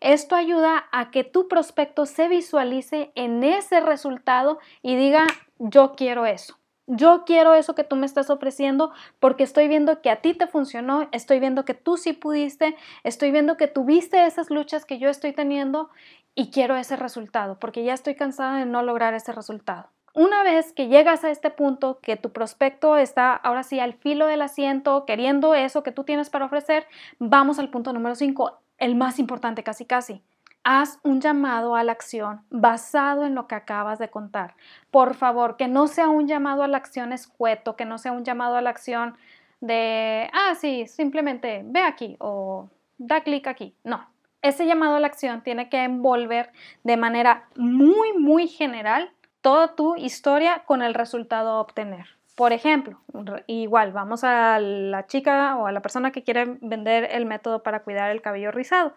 Esto 0.00 0.34
ayuda 0.34 0.86
a 0.92 1.10
que 1.10 1.24
tu 1.24 1.48
prospecto 1.48 2.06
se 2.06 2.28
visualice 2.28 3.12
en 3.14 3.44
ese 3.44 3.80
resultado 3.80 4.58
y 4.82 4.96
diga, 4.96 5.26
yo 5.58 5.94
quiero 5.94 6.26
eso. 6.26 6.59
Yo 6.92 7.22
quiero 7.24 7.54
eso 7.54 7.76
que 7.76 7.84
tú 7.84 7.94
me 7.94 8.04
estás 8.04 8.30
ofreciendo 8.30 8.90
porque 9.20 9.44
estoy 9.44 9.68
viendo 9.68 10.02
que 10.02 10.10
a 10.10 10.16
ti 10.16 10.34
te 10.34 10.48
funcionó, 10.48 11.08
estoy 11.12 11.38
viendo 11.38 11.64
que 11.64 11.72
tú 11.72 11.96
sí 11.96 12.12
pudiste, 12.12 12.74
estoy 13.04 13.30
viendo 13.30 13.56
que 13.56 13.68
tuviste 13.68 14.26
esas 14.26 14.50
luchas 14.50 14.84
que 14.84 14.98
yo 14.98 15.08
estoy 15.08 15.32
teniendo 15.32 15.88
y 16.34 16.50
quiero 16.50 16.74
ese 16.74 16.96
resultado 16.96 17.60
porque 17.60 17.84
ya 17.84 17.94
estoy 17.94 18.16
cansada 18.16 18.58
de 18.58 18.66
no 18.66 18.82
lograr 18.82 19.14
ese 19.14 19.30
resultado. 19.30 19.88
Una 20.14 20.42
vez 20.42 20.72
que 20.72 20.88
llegas 20.88 21.22
a 21.22 21.30
este 21.30 21.50
punto, 21.50 22.00
que 22.00 22.16
tu 22.16 22.32
prospecto 22.32 22.96
está 22.96 23.34
ahora 23.34 23.62
sí 23.62 23.78
al 23.78 23.94
filo 23.94 24.26
del 24.26 24.42
asiento, 24.42 25.04
queriendo 25.06 25.54
eso 25.54 25.84
que 25.84 25.92
tú 25.92 26.02
tienes 26.02 26.28
para 26.28 26.46
ofrecer, 26.46 26.88
vamos 27.20 27.60
al 27.60 27.70
punto 27.70 27.92
número 27.92 28.16
5, 28.16 28.58
el 28.78 28.96
más 28.96 29.20
importante 29.20 29.62
casi 29.62 29.84
casi. 29.84 30.24
Haz 30.62 30.98
un 31.02 31.20
llamado 31.20 31.74
a 31.74 31.84
la 31.84 31.92
acción 31.92 32.42
basado 32.50 33.24
en 33.24 33.34
lo 33.34 33.46
que 33.46 33.54
acabas 33.54 33.98
de 33.98 34.10
contar. 34.10 34.54
Por 34.90 35.14
favor, 35.14 35.56
que 35.56 35.68
no 35.68 35.86
sea 35.86 36.08
un 36.08 36.28
llamado 36.28 36.62
a 36.62 36.68
la 36.68 36.76
acción 36.76 37.12
escueto, 37.12 37.76
que 37.76 37.86
no 37.86 37.98
sea 37.98 38.12
un 38.12 38.24
llamado 38.24 38.56
a 38.56 38.60
la 38.60 38.70
acción 38.70 39.16
de, 39.60 40.28
ah, 40.32 40.54
sí, 40.54 40.86
simplemente 40.86 41.62
ve 41.64 41.80
aquí 41.80 42.16
o 42.18 42.68
da 42.98 43.22
clic 43.22 43.46
aquí. 43.46 43.74
No, 43.84 44.06
ese 44.42 44.66
llamado 44.66 44.96
a 44.96 45.00
la 45.00 45.06
acción 45.06 45.42
tiene 45.42 45.68
que 45.68 45.84
envolver 45.84 46.50
de 46.82 46.96
manera 46.96 47.48
muy, 47.56 48.12
muy 48.14 48.48
general 48.48 49.10
toda 49.40 49.74
tu 49.74 49.96
historia 49.96 50.62
con 50.66 50.82
el 50.82 50.94
resultado 50.94 51.50
a 51.50 51.60
obtener. 51.60 52.06
Por 52.36 52.52
ejemplo, 52.54 52.98
igual 53.46 53.92
vamos 53.92 54.24
a 54.24 54.58
la 54.60 55.06
chica 55.06 55.56
o 55.56 55.66
a 55.66 55.72
la 55.72 55.82
persona 55.82 56.10
que 56.10 56.22
quiere 56.22 56.56
vender 56.62 57.08
el 57.12 57.26
método 57.26 57.62
para 57.62 57.80
cuidar 57.82 58.10
el 58.10 58.22
cabello 58.22 58.50
rizado. 58.50 58.94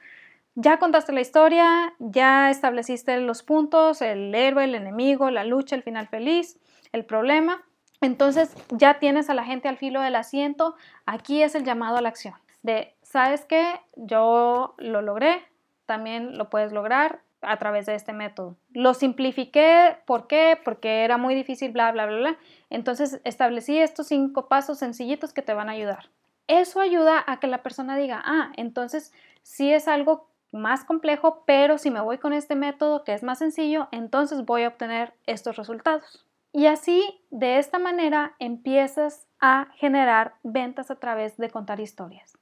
Ya 0.56 0.78
contaste 0.78 1.14
la 1.14 1.22
historia, 1.22 1.94
ya 1.98 2.52
estableciste 2.52 3.18
los 3.18 3.42
puntos, 3.42 4.02
el 4.04 4.34
héroe, 4.36 4.66
el 4.66 4.76
enemigo, 4.76 5.32
la 5.32 5.44
lucha, 5.44 5.76
el 5.76 5.82
final 5.82 6.08
feliz, 6.08 6.60
el 6.92 7.06
problema. 7.06 7.64
Entonces 8.02 8.56
ya 8.70 9.00
tienes 9.00 9.30
a 9.30 9.34
la 9.34 9.46
gente 9.46 9.68
al 9.68 9.78
filo 9.78 10.02
del 10.02 10.16
asiento. 10.16 10.76
Aquí 11.06 11.42
es 11.42 11.56
el 11.56 11.64
llamado 11.64 11.98
a 11.98 12.02
la 12.02 12.10
acción. 12.10 12.36
De, 12.62 12.94
¿sabes 13.02 13.46
qué? 13.46 13.82
Yo 13.96 14.76
lo 14.78 15.02
logré, 15.02 15.44
también 15.86 16.38
lo 16.38 16.50
puedes 16.50 16.72
lograr 16.72 17.22
a 17.42 17.58
través 17.58 17.88
de 17.88 17.96
este 17.96 18.14
método. 18.14 18.56
Lo 18.74 18.94
simplifiqué, 18.94 19.98
¿por 20.06 20.28
qué? 20.28 20.60
Porque 20.64 21.04
era 21.04 21.18
muy 21.18 21.34
difícil, 21.34 21.72
bla, 21.72 21.92
bla, 21.92 22.06
bla, 22.06 22.18
bla. 22.18 22.38
Entonces 22.70 23.20
establecí 23.24 23.78
estos 23.80 24.08
cinco 24.08 24.48
pasos 24.48 24.78
sencillitos 24.80 25.34
que 25.34 25.42
te 25.42 25.54
van 25.54 25.70
a 25.70 25.74
ayudar. 25.74 26.10
Eso 26.48 26.80
ayuda 26.80 27.24
a 27.26 27.40
que 27.40 27.48
la 27.48 27.64
persona 27.64 27.98
diga, 27.98 28.22
ah, 28.24 28.52
entonces 28.58 29.14
sí 29.44 29.74
es 29.74 29.88
algo 29.88 30.30
más 30.54 30.86
complejo, 30.86 31.44
pero 31.46 31.78
si 31.78 31.92
me 31.92 32.02
voy 32.02 32.18
con 32.18 32.34
este 32.34 32.56
método 32.56 33.04
que 33.04 33.14
es 33.14 33.24
más 33.24 33.40
sencillo, 33.40 33.88
entonces 33.92 34.46
voy 34.46 34.64
a 34.64 34.70
obtener 34.70 35.14
estos 35.26 35.56
resultados. 35.56 36.26
Y 36.52 36.68
así, 36.68 37.04
de 37.32 37.58
esta 37.58 37.80
manera, 37.80 38.36
empiezas 38.40 39.28
a 39.40 39.68
generar 39.76 40.36
ventas 40.44 40.92
a 40.92 40.96
través 40.96 41.36
de 41.38 41.50
contar 41.50 41.80
historias. 41.80 42.38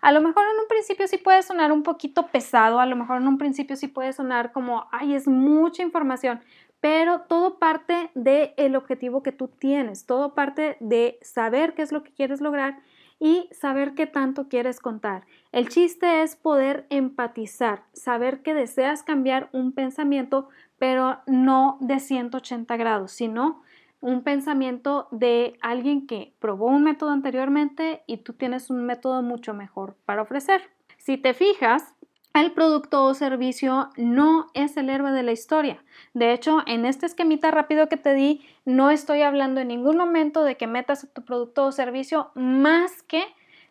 A 0.00 0.10
lo 0.10 0.20
mejor 0.20 0.44
en 0.52 0.60
un 0.60 0.68
principio 0.68 1.06
sí 1.06 1.16
puede 1.16 1.42
sonar 1.42 1.70
un 1.70 1.84
poquito 1.84 2.26
pesado, 2.26 2.80
a 2.80 2.86
lo 2.86 2.96
mejor 2.96 3.18
en 3.18 3.28
un 3.28 3.38
principio 3.38 3.76
sí 3.76 3.86
puede 3.86 4.12
sonar 4.12 4.50
como, 4.50 4.88
ay, 4.90 5.14
es 5.14 5.28
mucha 5.28 5.82
información, 5.82 6.40
pero 6.80 7.20
todo 7.20 7.60
parte 7.60 8.10
del 8.16 8.52
el 8.56 8.74
objetivo 8.74 9.22
que 9.22 9.30
tú 9.30 9.46
tienes, 9.46 10.04
todo 10.04 10.34
parte 10.34 10.76
de 10.80 11.20
saber 11.22 11.74
qué 11.74 11.82
es 11.82 11.92
lo 11.92 12.02
que 12.02 12.12
quieres 12.12 12.40
lograr 12.40 12.80
y 13.22 13.48
saber 13.52 13.94
qué 13.94 14.08
tanto 14.08 14.48
quieres 14.48 14.80
contar. 14.80 15.22
El 15.52 15.68
chiste 15.68 16.22
es 16.22 16.34
poder 16.34 16.86
empatizar, 16.90 17.84
saber 17.92 18.42
que 18.42 18.52
deseas 18.52 19.04
cambiar 19.04 19.48
un 19.52 19.70
pensamiento, 19.70 20.48
pero 20.76 21.20
no 21.28 21.78
de 21.80 22.00
180 22.00 22.76
grados, 22.76 23.12
sino 23.12 23.62
un 24.00 24.24
pensamiento 24.24 25.06
de 25.12 25.56
alguien 25.62 26.08
que 26.08 26.34
probó 26.40 26.66
un 26.66 26.82
método 26.82 27.10
anteriormente 27.10 28.02
y 28.08 28.16
tú 28.16 28.32
tienes 28.32 28.70
un 28.70 28.84
método 28.86 29.22
mucho 29.22 29.54
mejor 29.54 29.94
para 30.04 30.22
ofrecer. 30.22 30.62
Si 30.96 31.16
te 31.16 31.32
fijas, 31.32 31.94
el 32.34 32.52
producto 32.52 33.04
o 33.04 33.14
servicio 33.14 33.90
no 33.96 34.48
es 34.54 34.76
el 34.76 34.90
héroe 34.90 35.12
de 35.12 35.22
la 35.22 35.32
historia. 35.32 35.82
De 36.14 36.32
hecho, 36.32 36.62
en 36.66 36.86
este 36.86 37.06
esquemita 37.06 37.50
rápido 37.50 37.88
que 37.88 37.96
te 37.96 38.14
di, 38.14 38.46
no 38.64 38.90
estoy 38.90 39.22
hablando 39.22 39.60
en 39.60 39.68
ningún 39.68 39.96
momento 39.96 40.44
de 40.44 40.56
que 40.56 40.66
metas 40.66 41.08
tu 41.12 41.24
producto 41.24 41.66
o 41.66 41.72
servicio 41.72 42.30
más 42.34 43.02
que 43.02 43.24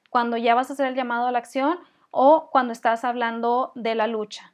cuando 0.09 0.37
ya 0.37 0.55
vas 0.55 0.69
a 0.69 0.73
hacer 0.73 0.87
el 0.87 0.95
llamado 0.95 1.27
a 1.27 1.31
la 1.31 1.39
acción 1.39 1.79
o 2.11 2.49
cuando 2.51 2.73
estás 2.73 3.03
hablando 3.03 3.71
de 3.75 3.95
la 3.95 4.07
lucha. 4.07 4.53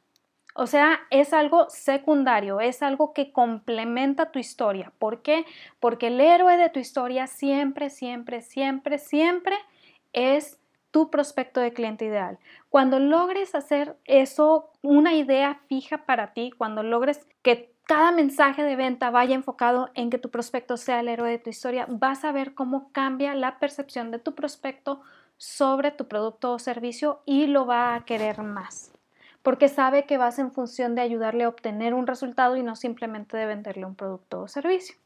O 0.54 0.66
sea, 0.66 0.98
es 1.10 1.32
algo 1.32 1.68
secundario, 1.70 2.60
es 2.60 2.82
algo 2.82 3.12
que 3.12 3.32
complementa 3.32 4.32
tu 4.32 4.38
historia. 4.38 4.92
¿Por 4.98 5.22
qué? 5.22 5.44
Porque 5.78 6.08
el 6.08 6.20
héroe 6.20 6.56
de 6.56 6.68
tu 6.68 6.80
historia 6.80 7.28
siempre, 7.28 7.90
siempre, 7.90 8.42
siempre, 8.42 8.98
siempre 8.98 9.56
es 10.12 10.58
tu 10.90 11.10
prospecto 11.10 11.60
de 11.60 11.72
cliente 11.72 12.04
ideal. 12.04 12.38
Cuando 12.70 12.98
logres 12.98 13.54
hacer 13.54 13.96
eso 14.04 14.70
una 14.82 15.14
idea 15.14 15.60
fija 15.68 16.06
para 16.06 16.32
ti, 16.32 16.50
cuando 16.56 16.82
logres 16.82 17.26
que 17.42 17.72
cada 17.88 18.12
mensaje 18.12 18.62
de 18.62 18.76
venta 18.76 19.10
vaya 19.10 19.34
enfocado 19.34 19.90
en 19.94 20.10
que 20.10 20.18
tu 20.18 20.30
prospecto 20.30 20.76
sea 20.76 21.00
el 21.00 21.08
héroe 21.08 21.30
de 21.30 21.38
tu 21.38 21.48
historia, 21.48 21.86
vas 21.88 22.24
a 22.24 22.32
ver 22.32 22.54
cómo 22.54 22.92
cambia 22.92 23.34
la 23.34 23.58
percepción 23.58 24.10
de 24.10 24.18
tu 24.18 24.34
prospecto 24.34 25.00
sobre 25.38 25.90
tu 25.90 26.06
producto 26.06 26.52
o 26.52 26.58
servicio 26.58 27.22
y 27.24 27.46
lo 27.46 27.64
va 27.64 27.94
a 27.94 28.04
querer 28.04 28.42
más, 28.42 28.92
porque 29.42 29.68
sabe 29.68 30.04
que 30.04 30.18
vas 30.18 30.38
en 30.38 30.52
función 30.52 30.94
de 30.94 31.00
ayudarle 31.00 31.44
a 31.44 31.48
obtener 31.48 31.94
un 31.94 32.06
resultado 32.06 32.56
y 32.56 32.62
no 32.62 32.76
simplemente 32.76 33.36
de 33.36 33.46
venderle 33.46 33.86
un 33.86 33.94
producto 33.94 34.42
o 34.42 34.48
servicio. 34.48 34.96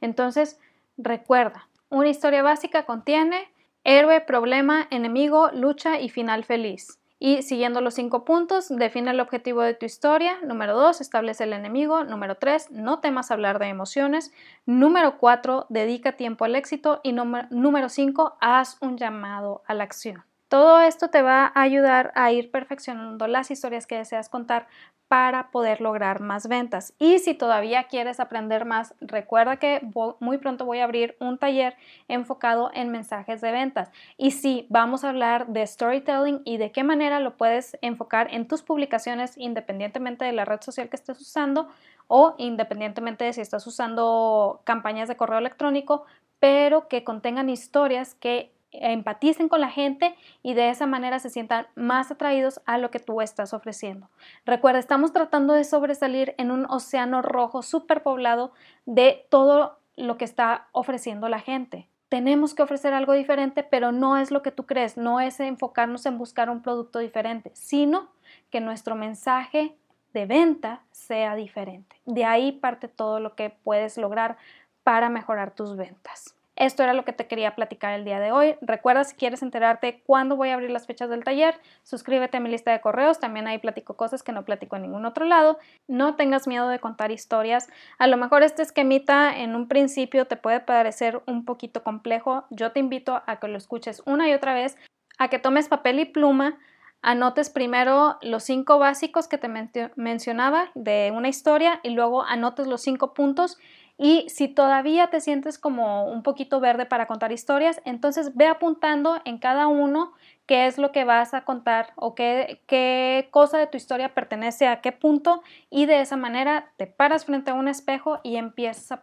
Entonces, 0.00 0.58
recuerda, 0.96 1.68
una 1.90 2.08
historia 2.08 2.42
básica 2.42 2.86
contiene 2.86 3.52
Héroe, 3.84 4.22
problema, 4.22 4.86
enemigo, 4.90 5.50
lucha 5.52 6.00
y 6.00 6.08
final 6.08 6.44
feliz. 6.44 6.98
Y 7.18 7.42
siguiendo 7.42 7.80
los 7.80 7.94
cinco 7.94 8.24
puntos, 8.24 8.68
define 8.68 9.10
el 9.10 9.20
objetivo 9.20 9.62
de 9.62 9.74
tu 9.74 9.86
historia. 9.86 10.38
Número 10.42 10.74
dos, 10.74 11.00
establece 11.00 11.44
el 11.44 11.52
enemigo. 11.52 12.02
Número 12.04 12.34
tres, 12.34 12.70
no 12.70 13.00
temas 13.00 13.30
hablar 13.30 13.58
de 13.58 13.68
emociones. 13.68 14.32
Número 14.66 15.18
cuatro, 15.18 15.66
dedica 15.68 16.12
tiempo 16.12 16.44
al 16.44 16.56
éxito. 16.56 17.00
Y 17.02 17.12
número 17.12 17.88
cinco, 17.88 18.36
haz 18.40 18.76
un 18.80 18.98
llamado 18.98 19.62
a 19.66 19.74
la 19.74 19.84
acción. 19.84 20.24
Todo 20.54 20.78
esto 20.78 21.08
te 21.08 21.20
va 21.20 21.50
a 21.52 21.62
ayudar 21.62 22.12
a 22.14 22.30
ir 22.30 22.52
perfeccionando 22.52 23.26
las 23.26 23.50
historias 23.50 23.88
que 23.88 23.96
deseas 23.96 24.28
contar 24.28 24.68
para 25.08 25.50
poder 25.50 25.80
lograr 25.80 26.20
más 26.20 26.46
ventas. 26.46 26.94
Y 27.00 27.18
si 27.18 27.34
todavía 27.34 27.88
quieres 27.88 28.20
aprender 28.20 28.64
más, 28.64 28.94
recuerda 29.00 29.56
que 29.56 29.80
muy 30.20 30.38
pronto 30.38 30.64
voy 30.64 30.78
a 30.78 30.84
abrir 30.84 31.16
un 31.18 31.38
taller 31.38 31.74
enfocado 32.06 32.70
en 32.72 32.92
mensajes 32.92 33.40
de 33.40 33.50
ventas. 33.50 33.90
Y 34.16 34.30
sí, 34.30 34.68
vamos 34.70 35.02
a 35.02 35.08
hablar 35.08 35.48
de 35.48 35.66
storytelling 35.66 36.42
y 36.44 36.56
de 36.58 36.70
qué 36.70 36.84
manera 36.84 37.18
lo 37.18 37.36
puedes 37.36 37.76
enfocar 37.82 38.32
en 38.32 38.46
tus 38.46 38.62
publicaciones 38.62 39.36
independientemente 39.36 40.24
de 40.24 40.34
la 40.34 40.44
red 40.44 40.60
social 40.60 40.88
que 40.88 40.94
estés 40.94 41.20
usando 41.20 41.66
o 42.06 42.36
independientemente 42.38 43.24
de 43.24 43.32
si 43.32 43.40
estás 43.40 43.66
usando 43.66 44.60
campañas 44.62 45.08
de 45.08 45.16
correo 45.16 45.38
electrónico, 45.38 46.04
pero 46.38 46.86
que 46.86 47.02
contengan 47.02 47.48
historias 47.48 48.14
que 48.14 48.53
empaticen 48.80 49.48
con 49.48 49.60
la 49.60 49.70
gente 49.70 50.14
y 50.42 50.54
de 50.54 50.70
esa 50.70 50.86
manera 50.86 51.18
se 51.18 51.30
sientan 51.30 51.66
más 51.74 52.10
atraídos 52.10 52.60
a 52.66 52.78
lo 52.78 52.90
que 52.90 52.98
tú 52.98 53.20
estás 53.20 53.54
ofreciendo. 53.54 54.08
Recuerda, 54.44 54.78
estamos 54.78 55.12
tratando 55.12 55.52
de 55.52 55.64
sobresalir 55.64 56.34
en 56.38 56.50
un 56.50 56.66
océano 56.66 57.22
rojo 57.22 57.62
superpoblado 57.62 58.52
de 58.86 59.26
todo 59.30 59.78
lo 59.96 60.16
que 60.16 60.24
está 60.24 60.68
ofreciendo 60.72 61.28
la 61.28 61.40
gente. 61.40 61.88
Tenemos 62.08 62.54
que 62.54 62.62
ofrecer 62.62 62.92
algo 62.92 63.12
diferente, 63.12 63.62
pero 63.62 63.90
no 63.90 64.16
es 64.16 64.30
lo 64.30 64.42
que 64.42 64.52
tú 64.52 64.66
crees, 64.66 64.96
no 64.96 65.20
es 65.20 65.40
enfocarnos 65.40 66.06
en 66.06 66.18
buscar 66.18 66.50
un 66.50 66.62
producto 66.62 66.98
diferente, 66.98 67.50
sino 67.54 68.08
que 68.50 68.60
nuestro 68.60 68.94
mensaje 68.94 69.76
de 70.12 70.26
venta 70.26 70.82
sea 70.92 71.34
diferente. 71.34 71.96
De 72.06 72.24
ahí 72.24 72.52
parte 72.52 72.88
todo 72.88 73.18
lo 73.18 73.34
que 73.34 73.50
puedes 73.50 73.98
lograr 73.98 74.36
para 74.84 75.08
mejorar 75.08 75.50
tus 75.54 75.76
ventas. 75.76 76.36
Esto 76.56 76.84
era 76.84 76.94
lo 76.94 77.04
que 77.04 77.12
te 77.12 77.26
quería 77.26 77.56
platicar 77.56 77.94
el 77.94 78.04
día 78.04 78.20
de 78.20 78.30
hoy. 78.30 78.54
Recuerda 78.60 79.02
si 79.02 79.16
quieres 79.16 79.42
enterarte 79.42 80.02
cuándo 80.06 80.36
voy 80.36 80.50
a 80.50 80.54
abrir 80.54 80.70
las 80.70 80.86
fechas 80.86 81.10
del 81.10 81.24
taller, 81.24 81.60
suscríbete 81.82 82.36
a 82.36 82.40
mi 82.40 82.48
lista 82.48 82.70
de 82.70 82.80
correos, 82.80 83.18
también 83.18 83.48
ahí 83.48 83.58
platico 83.58 83.96
cosas 83.96 84.22
que 84.22 84.30
no 84.30 84.44
platico 84.44 84.76
en 84.76 84.82
ningún 84.82 85.04
otro 85.04 85.24
lado. 85.24 85.58
No 85.88 86.14
tengas 86.14 86.46
miedo 86.46 86.68
de 86.68 86.78
contar 86.78 87.10
historias. 87.10 87.68
A 87.98 88.06
lo 88.06 88.16
mejor 88.16 88.44
este 88.44 88.62
esquemita 88.62 89.36
en 89.36 89.56
un 89.56 89.66
principio 89.66 90.26
te 90.26 90.36
puede 90.36 90.60
parecer 90.60 91.22
un 91.26 91.44
poquito 91.44 91.82
complejo. 91.82 92.44
Yo 92.50 92.70
te 92.70 92.78
invito 92.78 93.22
a 93.26 93.40
que 93.40 93.48
lo 93.48 93.58
escuches 93.58 94.00
una 94.06 94.28
y 94.28 94.34
otra 94.34 94.54
vez, 94.54 94.76
a 95.18 95.28
que 95.28 95.40
tomes 95.40 95.68
papel 95.68 95.98
y 95.98 96.04
pluma, 96.04 96.58
anotes 97.02 97.50
primero 97.50 98.16
los 98.22 98.44
cinco 98.44 98.78
básicos 98.78 99.28
que 99.28 99.38
te 99.38 99.48
mencionaba 99.96 100.70
de 100.74 101.12
una 101.14 101.28
historia 101.28 101.80
y 101.82 101.90
luego 101.90 102.24
anotes 102.24 102.66
los 102.66 102.80
cinco 102.80 103.12
puntos 103.12 103.58
y 103.96 104.28
si 104.28 104.48
todavía 104.48 105.08
te 105.08 105.20
sientes 105.20 105.58
como 105.58 106.06
un 106.10 106.22
poquito 106.22 106.58
verde 106.58 106.84
para 106.84 107.06
contar 107.06 107.30
historias, 107.30 107.80
entonces 107.84 108.34
ve 108.34 108.46
apuntando 108.46 109.20
en 109.24 109.38
cada 109.38 109.68
uno 109.68 110.12
qué 110.46 110.66
es 110.66 110.78
lo 110.78 110.90
que 110.90 111.04
vas 111.04 111.32
a 111.32 111.44
contar 111.44 111.92
o 111.96 112.14
qué, 112.14 112.60
qué 112.66 113.28
cosa 113.30 113.58
de 113.58 113.68
tu 113.68 113.76
historia 113.76 114.12
pertenece 114.14 114.66
a 114.66 114.80
qué 114.80 114.90
punto 114.90 115.42
y 115.70 115.86
de 115.86 116.00
esa 116.00 116.16
manera 116.16 116.72
te 116.76 116.86
paras 116.86 117.24
frente 117.24 117.52
a 117.52 117.54
un 117.54 117.68
espejo 117.68 118.18
y 118.24 118.36
empiezas 118.36 118.90
a 118.90 119.00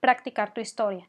practicar 0.00 0.54
tu 0.54 0.60
historia. 0.60 1.08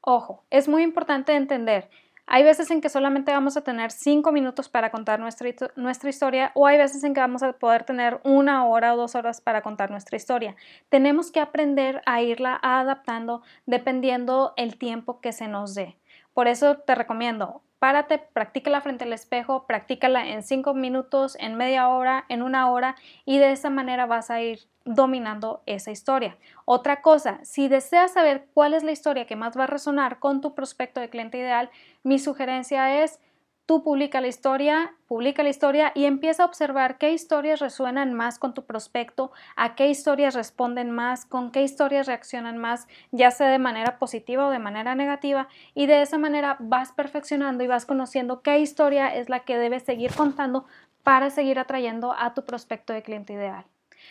Ojo, 0.00 0.44
es 0.50 0.68
muy 0.68 0.82
importante 0.82 1.34
entender 1.34 1.90
hay 2.26 2.42
veces 2.42 2.70
en 2.70 2.80
que 2.80 2.88
solamente 2.88 3.32
vamos 3.32 3.56
a 3.56 3.62
tener 3.62 3.90
cinco 3.90 4.32
minutos 4.32 4.68
para 4.68 4.90
contar 4.90 5.20
nuestra, 5.20 5.48
nuestra, 5.76 6.10
historia 6.10 6.52
o 6.54 6.66
hay 6.66 6.78
veces 6.78 7.04
en 7.04 7.14
que 7.14 7.20
vamos 7.20 7.42
a 7.42 7.52
poder 7.52 7.84
tener 7.84 8.20
una 8.24 8.66
hora 8.66 8.94
o 8.94 8.96
dos 8.96 9.14
horas 9.14 9.40
para 9.40 9.62
contar 9.62 9.90
nuestra 9.90 10.16
historia. 10.16 10.56
Tenemos 10.88 11.30
que 11.30 11.40
aprender 11.40 12.02
a 12.06 12.22
irla 12.22 12.58
adaptando 12.62 13.42
dependiendo 13.66 14.54
el 14.56 14.78
tiempo 14.78 15.20
que 15.20 15.32
se 15.32 15.48
nos 15.48 15.74
dé. 15.74 15.98
Por 16.32 16.48
eso 16.48 16.78
te 16.78 16.94
recomiendo 16.94 17.62
párate, 17.84 18.16
practícala 18.16 18.80
frente 18.80 19.04
al 19.04 19.12
espejo, 19.12 19.66
practícala 19.66 20.26
en 20.26 20.42
cinco 20.42 20.72
minutos, 20.72 21.36
en 21.38 21.54
media 21.54 21.90
hora, 21.90 22.24
en 22.30 22.40
una 22.40 22.70
hora 22.70 22.96
y 23.26 23.36
de 23.36 23.52
esa 23.52 23.68
manera 23.68 24.06
vas 24.06 24.30
a 24.30 24.40
ir 24.40 24.60
dominando 24.86 25.62
esa 25.66 25.90
historia. 25.90 26.38
Otra 26.64 27.02
cosa, 27.02 27.40
si 27.42 27.68
deseas 27.68 28.14
saber 28.14 28.46
cuál 28.54 28.72
es 28.72 28.84
la 28.84 28.92
historia 28.92 29.26
que 29.26 29.36
más 29.36 29.58
va 29.58 29.64
a 29.64 29.66
resonar 29.66 30.18
con 30.18 30.40
tu 30.40 30.54
prospecto 30.54 30.98
de 30.98 31.10
cliente 31.10 31.36
ideal, 31.36 31.68
mi 32.02 32.18
sugerencia 32.18 33.02
es 33.04 33.20
Tú 33.66 33.82
publica 33.82 34.20
la 34.20 34.26
historia, 34.26 34.94
publica 35.06 35.42
la 35.42 35.48
historia 35.48 35.90
y 35.94 36.04
empieza 36.04 36.42
a 36.42 36.46
observar 36.46 36.98
qué 36.98 37.12
historias 37.12 37.60
resuenan 37.60 38.12
más 38.12 38.38
con 38.38 38.52
tu 38.52 38.66
prospecto, 38.66 39.32
a 39.56 39.74
qué 39.74 39.88
historias 39.88 40.34
responden 40.34 40.90
más, 40.90 41.24
con 41.24 41.50
qué 41.50 41.62
historias 41.62 42.06
reaccionan 42.06 42.58
más, 42.58 42.86
ya 43.10 43.30
sea 43.30 43.48
de 43.48 43.58
manera 43.58 43.98
positiva 43.98 44.46
o 44.46 44.50
de 44.50 44.58
manera 44.58 44.94
negativa, 44.94 45.48
y 45.74 45.86
de 45.86 46.02
esa 46.02 46.18
manera 46.18 46.58
vas 46.60 46.92
perfeccionando 46.92 47.64
y 47.64 47.66
vas 47.66 47.86
conociendo 47.86 48.42
qué 48.42 48.58
historia 48.58 49.14
es 49.14 49.30
la 49.30 49.40
que 49.40 49.56
debes 49.56 49.84
seguir 49.84 50.12
contando 50.14 50.66
para 51.02 51.30
seguir 51.30 51.58
atrayendo 51.58 52.12
a 52.12 52.34
tu 52.34 52.44
prospecto 52.44 52.92
de 52.92 53.02
cliente 53.02 53.32
ideal. 53.32 53.64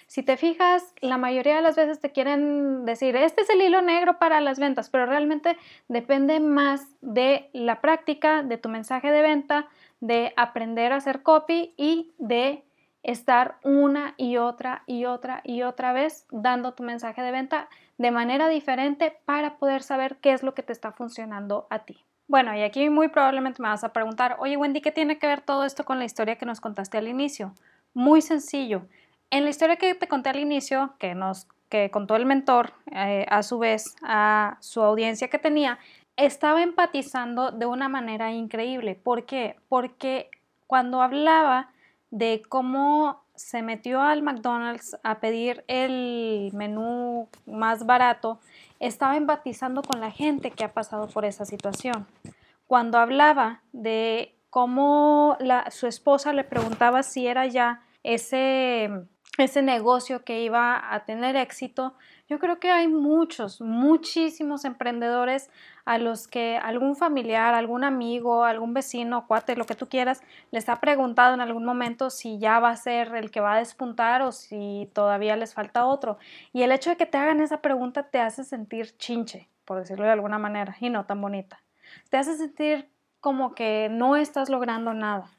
Si 0.08 0.24
te 0.24 0.38
fijas, 0.38 0.94
la 1.02 1.18
mayoría 1.18 1.56
de 1.56 1.62
las 1.62 1.76
veces 1.76 2.00
te 2.00 2.12
quieren 2.12 2.86
decir, 2.86 3.16
este 3.16 3.42
es 3.42 3.50
el 3.50 3.62
hilo 3.62 3.82
negro 3.82 4.20
para 4.20 4.42
las 4.42 4.60
ventas, 4.60 4.90
pero 4.90 5.06
realmente 5.06 5.58
depende 5.88 6.40
más 6.40 6.88
de 7.02 7.50
la 7.54 7.82
práctica, 7.82 8.44
de 8.44 8.58
tu 8.58 8.70
mensaje 8.70 9.12
de 9.12 9.22
venta, 9.22 9.68
de 10.00 10.34
aprender 10.36 10.92
a 10.92 10.98
hacer 10.98 11.24
copy 11.24 11.74
y 11.78 12.12
de 12.18 12.64
estar 13.04 13.58
una 13.64 14.16
y 14.18 14.38
otra 14.38 14.84
y 14.88 15.06
otra 15.06 15.42
y 15.44 15.64
otra 15.64 15.94
vez 15.94 16.26
dando 16.32 16.74
tu 16.74 16.84
mensaje 16.84 17.22
de 17.22 17.32
venta 17.32 17.70
de 17.98 18.12
manera 18.12 18.48
diferente 18.48 19.20
para 19.26 19.58
poder 19.58 19.84
saber 19.84 20.18
qué 20.18 20.32
es 20.32 20.42
lo 20.42 20.54
que 20.54 20.64
te 20.64 20.74
está 20.74 20.94
funcionando 20.94 21.68
a 21.70 21.80
ti. 21.80 22.04
Bueno, 22.28 22.56
y 22.56 22.62
aquí 22.62 22.90
muy 22.90 23.10
probablemente 23.10 23.62
me 23.62 23.68
vas 23.68 23.84
a 23.84 23.92
preguntar, 23.92 24.38
oye 24.40 24.58
Wendy, 24.58 24.82
¿qué 24.82 24.92
tiene 24.92 25.20
que 25.20 25.28
ver 25.28 25.42
todo 25.42 25.66
esto 25.66 25.84
con 25.84 26.00
la 26.00 26.06
historia 26.06 26.38
que 26.38 26.46
nos 26.46 26.62
contaste 26.62 26.98
al 26.98 27.08
inicio? 27.08 27.54
Muy 27.94 28.22
sencillo. 28.22 28.88
En 29.34 29.46
la 29.46 29.50
historia 29.50 29.78
que 29.78 29.96
te 29.96 30.08
conté 30.08 30.30
al 30.30 30.40
inicio, 30.40 30.94
que 31.00 31.16
nos 31.16 31.48
que 31.68 31.90
contó 31.90 32.16
el 32.16 32.28
mentor, 32.28 32.74
eh, 32.92 33.26
a 33.28 33.42
su 33.42 33.58
vez 33.58 33.96
a 34.04 34.58
su 34.60 34.84
audiencia 34.84 35.28
que 35.28 35.40
tenía, 35.40 35.80
estaba 36.18 36.62
empatizando 36.62 37.50
de 37.50 37.66
una 37.66 37.90
manera 37.90 38.32
increíble. 38.32 38.94
¿Por 38.94 39.26
qué? 39.26 39.56
Porque 39.70 40.30
cuando 40.68 41.02
hablaba 41.02 41.72
de 42.12 42.44
cómo 42.48 43.24
se 43.34 43.64
metió 43.64 44.04
al 44.04 44.22
McDonald's 44.22 45.00
a 45.02 45.20
pedir 45.20 45.64
el 45.68 46.52
menú 46.54 47.28
más 47.48 47.88
barato, 47.88 48.40
estaba 48.80 49.18
empatizando 49.18 49.82
con 49.82 50.00
la 50.00 50.12
gente 50.12 50.52
que 50.52 50.64
ha 50.64 50.74
pasado 50.74 51.08
por 51.08 51.26
esa 51.26 51.46
situación. 51.46 52.06
Cuando 52.68 53.00
hablaba 53.00 53.62
de 53.72 54.36
cómo 54.52 55.40
su 55.72 55.88
esposa 55.88 56.34
le 56.34 56.44
preguntaba 56.44 57.02
si 57.02 57.26
era 57.26 57.48
ya 57.48 57.82
ese, 58.04 58.92
ese 59.38 59.62
negocio 59.64 60.24
que 60.24 60.44
iba 60.44 60.94
a 60.94 61.06
tener 61.06 61.36
éxito, 61.36 61.96
yo 62.30 62.40
creo 62.40 62.60
que 62.60 62.72
hay 62.72 62.88
muchos, 62.88 63.62
muchísimos 63.62 64.64
emprendedores 64.64 65.50
a 65.86 65.98
los 65.98 66.28
que 66.28 66.58
algún 66.58 66.96
familiar, 66.96 67.54
algún 67.54 67.84
amigo, 67.84 68.46
algún 68.46 68.74
vecino, 68.74 69.28
cuate, 69.28 69.56
lo 69.56 69.66
que 69.66 69.76
tú 69.76 69.90
quieras, 69.90 70.22
les 70.52 70.70
ha 70.70 70.80
preguntado 70.80 71.34
en 71.34 71.42
algún 71.42 71.66
momento 71.66 72.10
si 72.10 72.38
ya 72.38 72.60
va 72.60 72.70
a 72.70 72.78
ser 72.78 73.16
el 73.16 73.32
que 73.32 73.42
va 73.42 73.56
a 73.56 73.60
despuntar 73.60 74.22
o 74.22 74.32
si 74.32 74.90
todavía 74.94 75.36
les 75.36 75.54
falta 75.54 75.86
otro. 75.86 76.18
Y 76.54 76.62
el 76.62 76.72
hecho 76.72 76.92
de 76.92 76.98
que 76.98 77.06
te 77.06 77.18
hagan 77.18 77.42
esa 77.42 77.62
pregunta 77.62 78.04
te 78.04 78.20
hace 78.20 78.44
sentir 78.44 78.96
chinche, 78.98 79.50
por 79.66 79.80
decirlo 79.80 80.06
de 80.06 80.12
alguna 80.12 80.38
manera, 80.38 80.78
y 80.80 80.90
no 80.90 81.06
tan 81.06 81.22
bonita. 81.22 81.62
Te 82.10 82.18
hace 82.18 82.38
sentir 82.38 82.88
como 83.20 83.56
que 83.56 83.90
no 83.92 84.16
estás 84.16 84.50
logrando 84.50 84.94
nada. 84.94 85.30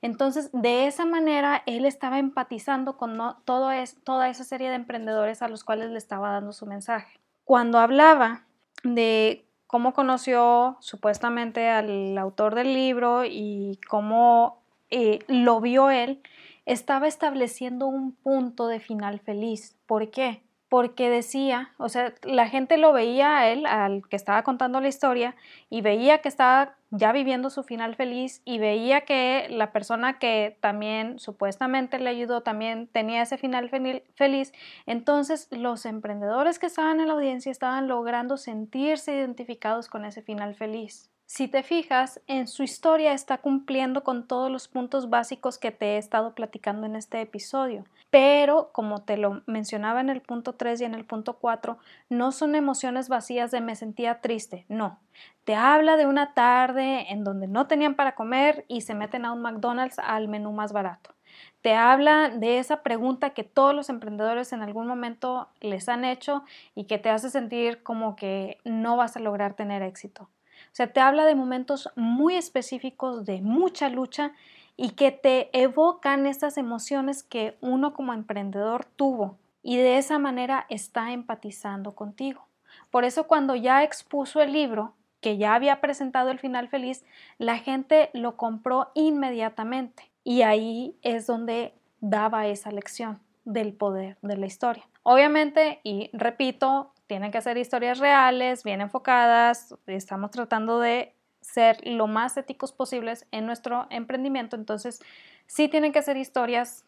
Entonces, 0.00 0.50
de 0.52 0.86
esa 0.86 1.04
manera, 1.04 1.62
él 1.66 1.84
estaba 1.84 2.18
empatizando 2.18 2.96
con 2.96 3.18
todo 3.44 3.70
toda 4.04 4.28
esa 4.28 4.44
serie 4.44 4.68
de 4.68 4.76
emprendedores 4.76 5.42
a 5.42 5.48
los 5.48 5.64
cuales 5.64 5.90
le 5.90 5.98
estaba 5.98 6.30
dando 6.30 6.52
su 6.52 6.66
mensaje. 6.66 7.18
Cuando 7.44 7.78
hablaba 7.78 8.44
de 8.84 9.44
cómo 9.66 9.92
conoció 9.92 10.76
supuestamente 10.80 11.68
al 11.68 12.16
autor 12.16 12.54
del 12.54 12.72
libro 12.74 13.24
y 13.24 13.78
cómo 13.88 14.62
eh, 14.90 15.20
lo 15.26 15.60
vio 15.60 15.90
él, 15.90 16.22
estaba 16.64 17.08
estableciendo 17.08 17.86
un 17.86 18.12
punto 18.12 18.68
de 18.68 18.80
final 18.80 19.20
feliz. 19.20 19.76
¿Por 19.86 20.10
qué? 20.10 20.42
Porque 20.68 21.08
decía, 21.08 21.72
o 21.78 21.88
sea, 21.88 22.14
la 22.22 22.48
gente 22.48 22.76
lo 22.76 22.92
veía 22.92 23.38
a 23.38 23.48
él, 23.50 23.66
al 23.66 24.06
que 24.08 24.16
estaba 24.16 24.42
contando 24.42 24.80
la 24.80 24.88
historia, 24.88 25.34
y 25.70 25.80
veía 25.80 26.18
que 26.18 26.28
estaba 26.28 26.76
ya 26.90 27.12
viviendo 27.12 27.50
su 27.50 27.62
final 27.62 27.96
feliz 27.96 28.40
y 28.44 28.58
veía 28.58 29.02
que 29.02 29.46
la 29.50 29.72
persona 29.72 30.18
que 30.18 30.56
también 30.60 31.18
supuestamente 31.18 31.98
le 31.98 32.10
ayudó 32.10 32.42
también 32.42 32.86
tenía 32.88 33.22
ese 33.22 33.36
final 33.38 33.70
feliz. 34.14 34.52
Entonces 34.86 35.48
los 35.50 35.84
emprendedores 35.86 36.58
que 36.58 36.66
estaban 36.66 37.00
en 37.00 37.08
la 37.08 37.14
audiencia 37.14 37.52
estaban 37.52 37.88
logrando 37.88 38.36
sentirse 38.36 39.14
identificados 39.14 39.88
con 39.88 40.04
ese 40.04 40.22
final 40.22 40.54
feliz. 40.54 41.10
Si 41.30 41.46
te 41.46 41.62
fijas, 41.62 42.22
en 42.26 42.48
su 42.48 42.62
historia 42.62 43.12
está 43.12 43.36
cumpliendo 43.36 44.02
con 44.02 44.26
todos 44.26 44.50
los 44.50 44.66
puntos 44.66 45.10
básicos 45.10 45.58
que 45.58 45.70
te 45.70 45.94
he 45.94 45.98
estado 45.98 46.34
platicando 46.34 46.86
en 46.86 46.96
este 46.96 47.20
episodio. 47.20 47.84
Pero, 48.08 48.70
como 48.72 49.02
te 49.02 49.18
lo 49.18 49.42
mencionaba 49.44 50.00
en 50.00 50.08
el 50.08 50.22
punto 50.22 50.54
3 50.54 50.80
y 50.80 50.84
en 50.86 50.94
el 50.94 51.04
punto 51.04 51.34
4, 51.34 51.76
no 52.08 52.32
son 52.32 52.54
emociones 52.54 53.10
vacías 53.10 53.50
de 53.50 53.60
me 53.60 53.76
sentía 53.76 54.22
triste, 54.22 54.64
no. 54.70 55.00
Te 55.44 55.54
habla 55.54 55.98
de 55.98 56.06
una 56.06 56.32
tarde 56.32 57.12
en 57.12 57.24
donde 57.24 57.46
no 57.46 57.66
tenían 57.66 57.94
para 57.94 58.14
comer 58.14 58.64
y 58.66 58.80
se 58.80 58.94
meten 58.94 59.26
a 59.26 59.32
un 59.32 59.42
McDonald's 59.42 59.98
al 59.98 60.28
menú 60.28 60.52
más 60.52 60.72
barato. 60.72 61.14
Te 61.60 61.74
habla 61.74 62.30
de 62.30 62.58
esa 62.58 62.82
pregunta 62.82 63.34
que 63.34 63.44
todos 63.44 63.74
los 63.74 63.90
emprendedores 63.90 64.54
en 64.54 64.62
algún 64.62 64.86
momento 64.86 65.50
les 65.60 65.90
han 65.90 66.06
hecho 66.06 66.44
y 66.74 66.84
que 66.84 66.96
te 66.96 67.10
hace 67.10 67.28
sentir 67.28 67.82
como 67.82 68.16
que 68.16 68.56
no 68.64 68.96
vas 68.96 69.14
a 69.18 69.20
lograr 69.20 69.52
tener 69.52 69.82
éxito. 69.82 70.30
Sea, 70.78 70.92
te 70.92 71.00
habla 71.00 71.24
de 71.24 71.34
momentos 71.34 71.90
muy 71.96 72.36
específicos 72.36 73.24
de 73.24 73.42
mucha 73.42 73.88
lucha 73.88 74.30
y 74.76 74.90
que 74.90 75.10
te 75.10 75.50
evocan 75.52 76.24
estas 76.24 76.56
emociones 76.56 77.24
que 77.24 77.58
uno 77.60 77.94
como 77.94 78.12
emprendedor 78.14 78.84
tuvo 78.84 79.36
y 79.60 79.76
de 79.78 79.98
esa 79.98 80.20
manera 80.20 80.66
está 80.68 81.10
empatizando 81.10 81.96
contigo. 81.96 82.46
Por 82.92 83.04
eso 83.04 83.26
cuando 83.26 83.56
ya 83.56 83.82
expuso 83.82 84.40
el 84.40 84.52
libro, 84.52 84.94
que 85.20 85.36
ya 85.36 85.56
había 85.56 85.80
presentado 85.80 86.30
el 86.30 86.38
final 86.38 86.68
feliz, 86.68 87.04
la 87.38 87.58
gente 87.58 88.10
lo 88.12 88.36
compró 88.36 88.92
inmediatamente 88.94 90.08
y 90.22 90.42
ahí 90.42 90.94
es 91.02 91.26
donde 91.26 91.74
daba 92.00 92.46
esa 92.46 92.70
lección 92.70 93.18
del 93.44 93.72
poder 93.72 94.16
de 94.22 94.36
la 94.36 94.46
historia. 94.46 94.86
Obviamente, 95.02 95.80
y 95.82 96.08
repito, 96.12 96.92
tienen 97.08 97.32
que 97.32 97.40
ser 97.40 97.56
historias 97.56 97.98
reales, 97.98 98.62
bien 98.62 98.80
enfocadas, 98.80 99.74
estamos 99.86 100.30
tratando 100.30 100.78
de 100.78 101.14
ser 101.40 101.78
lo 101.86 102.06
más 102.06 102.36
éticos 102.36 102.70
posibles 102.70 103.26
en 103.32 103.46
nuestro 103.46 103.86
emprendimiento, 103.90 104.54
entonces 104.54 105.00
sí 105.46 105.68
tienen 105.68 105.92
que 105.92 106.02
ser 106.02 106.16
historias 106.16 106.84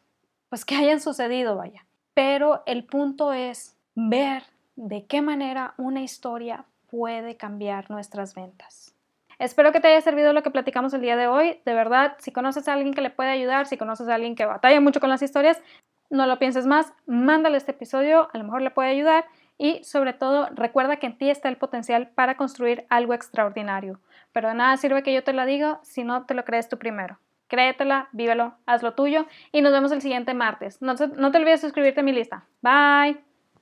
pues 0.51 0.65
que 0.65 0.77
hayan 0.77 1.01
sucedido, 1.01 1.57
vaya. 1.57 1.87
Pero 2.13 2.63
el 2.67 2.85
punto 2.85 3.33
es 3.33 3.77
ver 3.95 4.43
de 4.77 5.07
qué 5.07 5.23
manera 5.23 5.75
una 5.79 6.03
historia 6.03 6.65
puede 6.91 7.37
cambiar 7.37 7.91
nuestras 7.91 8.35
ventas. 8.35 8.95
Espero 9.39 9.73
que 9.73 9.81
te 9.81 9.89
haya 9.89 10.03
servido 10.03 10.35
lo 10.35 10.43
que 10.43 10.51
platicamos 10.51 10.93
el 10.93 11.01
día 11.01 11.17
de 11.17 11.29
hoy. 11.29 11.61
De 11.65 11.73
verdad, 11.73 12.17
si 12.19 12.31
conoces 12.31 12.69
a 12.69 12.75
alguien 12.75 12.93
que 12.93 13.01
le 13.01 13.09
puede 13.09 13.31
ayudar, 13.31 13.67
si 13.67 13.79
conoces 13.79 14.09
a 14.09 14.17
alguien 14.17 14.35
que 14.35 14.45
batalla 14.45 14.81
mucho 14.81 15.01
con 15.01 15.09
las 15.09 15.23
historias, 15.23 15.63
no 16.11 16.27
lo 16.27 16.39
pienses 16.39 16.67
más, 16.67 16.93
mándale 17.07 17.57
este 17.57 17.71
episodio, 17.71 18.29
a 18.35 18.39
lo 18.39 18.45
mejor 18.45 18.61
le 18.61 18.71
puede 18.71 18.91
ayudar 18.91 19.25
y 19.61 19.85
sobre 19.85 20.14
todo 20.14 20.49
recuerda 20.55 20.96
que 20.96 21.07
en 21.07 21.18
ti 21.18 21.29
está 21.29 21.51
el 21.51 21.59
potencial 21.59 22.09
para 22.09 22.38
construir 22.38 22.87
algo 22.88 23.12
extraordinario. 23.12 24.01
Pero 24.33 24.49
de 24.49 24.55
nada 24.55 24.79
sirve 24.79 25.03
que 25.03 25.12
yo 25.12 25.23
te 25.23 25.35
lo 25.35 25.44
diga 25.44 25.81
si 25.83 26.03
no 26.03 26.25
te 26.25 26.33
lo 26.33 26.46
crees 26.46 26.70
tú 26.70 26.79
primero. 26.79 27.18
Créetela, 27.46 28.09
vívelo, 28.12 28.55
haz 28.64 28.83
lo 28.83 28.94
tuyo 28.94 29.27
y 29.53 29.61
nos 29.61 29.73
vemos 29.73 29.92
el 29.92 30.01
siguiente 30.01 30.33
martes. 30.33 30.81
No, 30.81 30.94
no 30.94 31.31
te 31.31 31.38
olvides 31.38 31.61
suscribirte 31.61 32.01
a 32.01 32.05
mi 32.05 32.12
lista. 32.12 32.46
Bye. 32.62 33.30